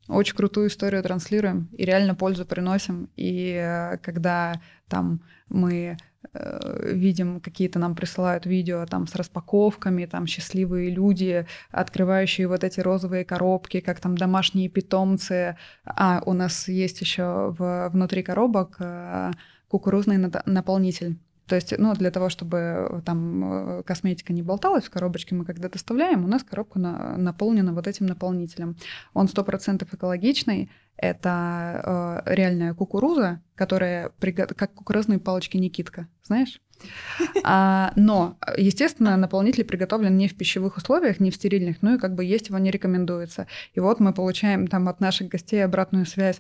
[0.07, 3.09] очень крутую историю транслируем и реально пользу приносим.
[3.15, 5.97] И э, когда там мы
[6.33, 12.79] Э, видим, какие-то нам присылают видео там с распаковками, там счастливые люди, открывающие вот эти
[12.79, 15.57] розовые коробки, как там домашние питомцы.
[15.85, 19.31] А у нас есть еще в, внутри коробок э,
[19.67, 21.17] кукурузный наполнитель.
[21.51, 25.67] То есть, ну, для того, чтобы там э, косметика не болталась в коробочке, мы когда
[25.67, 28.77] доставляем, у нас коробка на, наполнена вот этим наполнителем.
[29.13, 34.13] Он 100% экологичный, это э, реальная кукуруза, которая
[34.55, 36.61] как кукурузные палочки Никитка, знаешь?
[37.43, 42.15] А, но, естественно, наполнитель приготовлен не в пищевых условиях, не в стерильных, ну и как
[42.15, 43.47] бы есть его не рекомендуется.
[43.73, 46.39] И вот мы получаем там от наших гостей обратную связь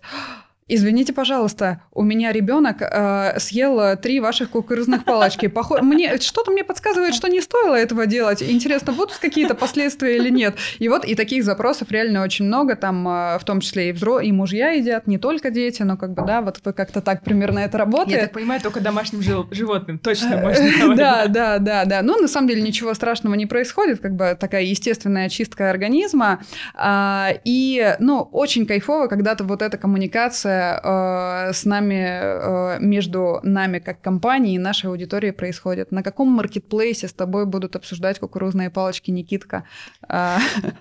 [0.73, 5.47] Извините, пожалуйста, у меня ребенок э, съел три ваших кукурузных палочки.
[5.47, 5.81] Похо...
[5.81, 8.41] Мне что-то мне подсказывает, что не стоило этого делать.
[8.41, 10.55] Интересно, будут какие-то последствия или нет?
[10.79, 12.77] И вот и таких запросов реально очень много.
[12.77, 16.13] Там, э, в том числе и взро, и мужья едят, не только дети, но как
[16.13, 18.17] бы да, вот вы как-то так примерно это работает.
[18.17, 20.95] Я так понимаю, только домашним животным точно можно.
[21.01, 22.01] Да, да, да, да.
[22.01, 26.41] Ну на самом деле ничего страшного не происходит, как бы такая естественная чистка организма.
[26.75, 33.79] А, и ну очень кайфово, когда-то вот эта коммуникация э, с нами, э, между нами
[33.79, 35.91] как компанией и нашей аудиторией происходит?
[35.91, 39.63] На каком маркетплейсе с тобой будут обсуждать кукурузные палочки Никитка
[40.07, 40.37] э,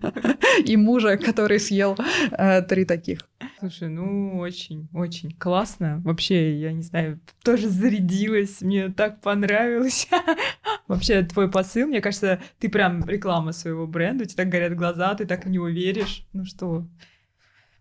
[0.65, 1.97] и мужа, который съел
[2.31, 3.21] э, три таких?
[3.59, 6.01] Слушай, ну очень, очень классно.
[6.05, 10.09] Вообще, я не знаю, тоже зарядилась, мне так понравилось.
[10.89, 15.15] Вообще, твой посыл, мне кажется, ты прям реклама своего бренда, у тебя так горят глаза,
[15.15, 16.27] ты так в него веришь.
[16.33, 16.87] Ну что,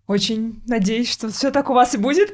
[0.10, 2.34] очень надеюсь, что все так у вас и будет.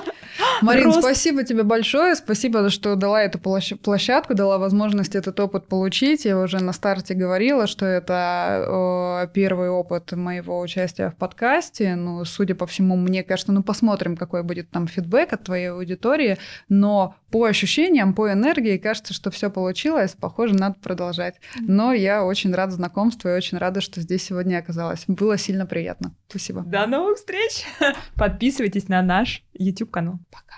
[0.62, 1.00] Марин, рост...
[1.00, 2.16] спасибо тебе большое.
[2.16, 6.24] Спасибо, что дала эту площадку, дала возможность этот опыт получить.
[6.24, 11.94] Я уже на старте говорила, что это первый опыт моего участия в подкасте.
[11.94, 16.38] Ну, судя по всему, мне кажется, ну посмотрим, какой будет там фидбэк от твоей аудитории.
[16.70, 20.16] Но по ощущениям, по энергии, кажется, что все получилось.
[20.20, 21.36] Похоже, надо продолжать.
[21.60, 25.04] Но я очень рада знакомству и очень рада, что здесь сегодня оказалась.
[25.06, 26.14] Было сильно приятно.
[26.28, 26.62] Спасибо.
[26.62, 27.64] До новых встреч!
[28.16, 30.18] Подписывайтесь на наш YouTube канал.
[30.30, 30.56] Пока.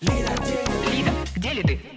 [0.00, 1.87] Лида, где ли ты?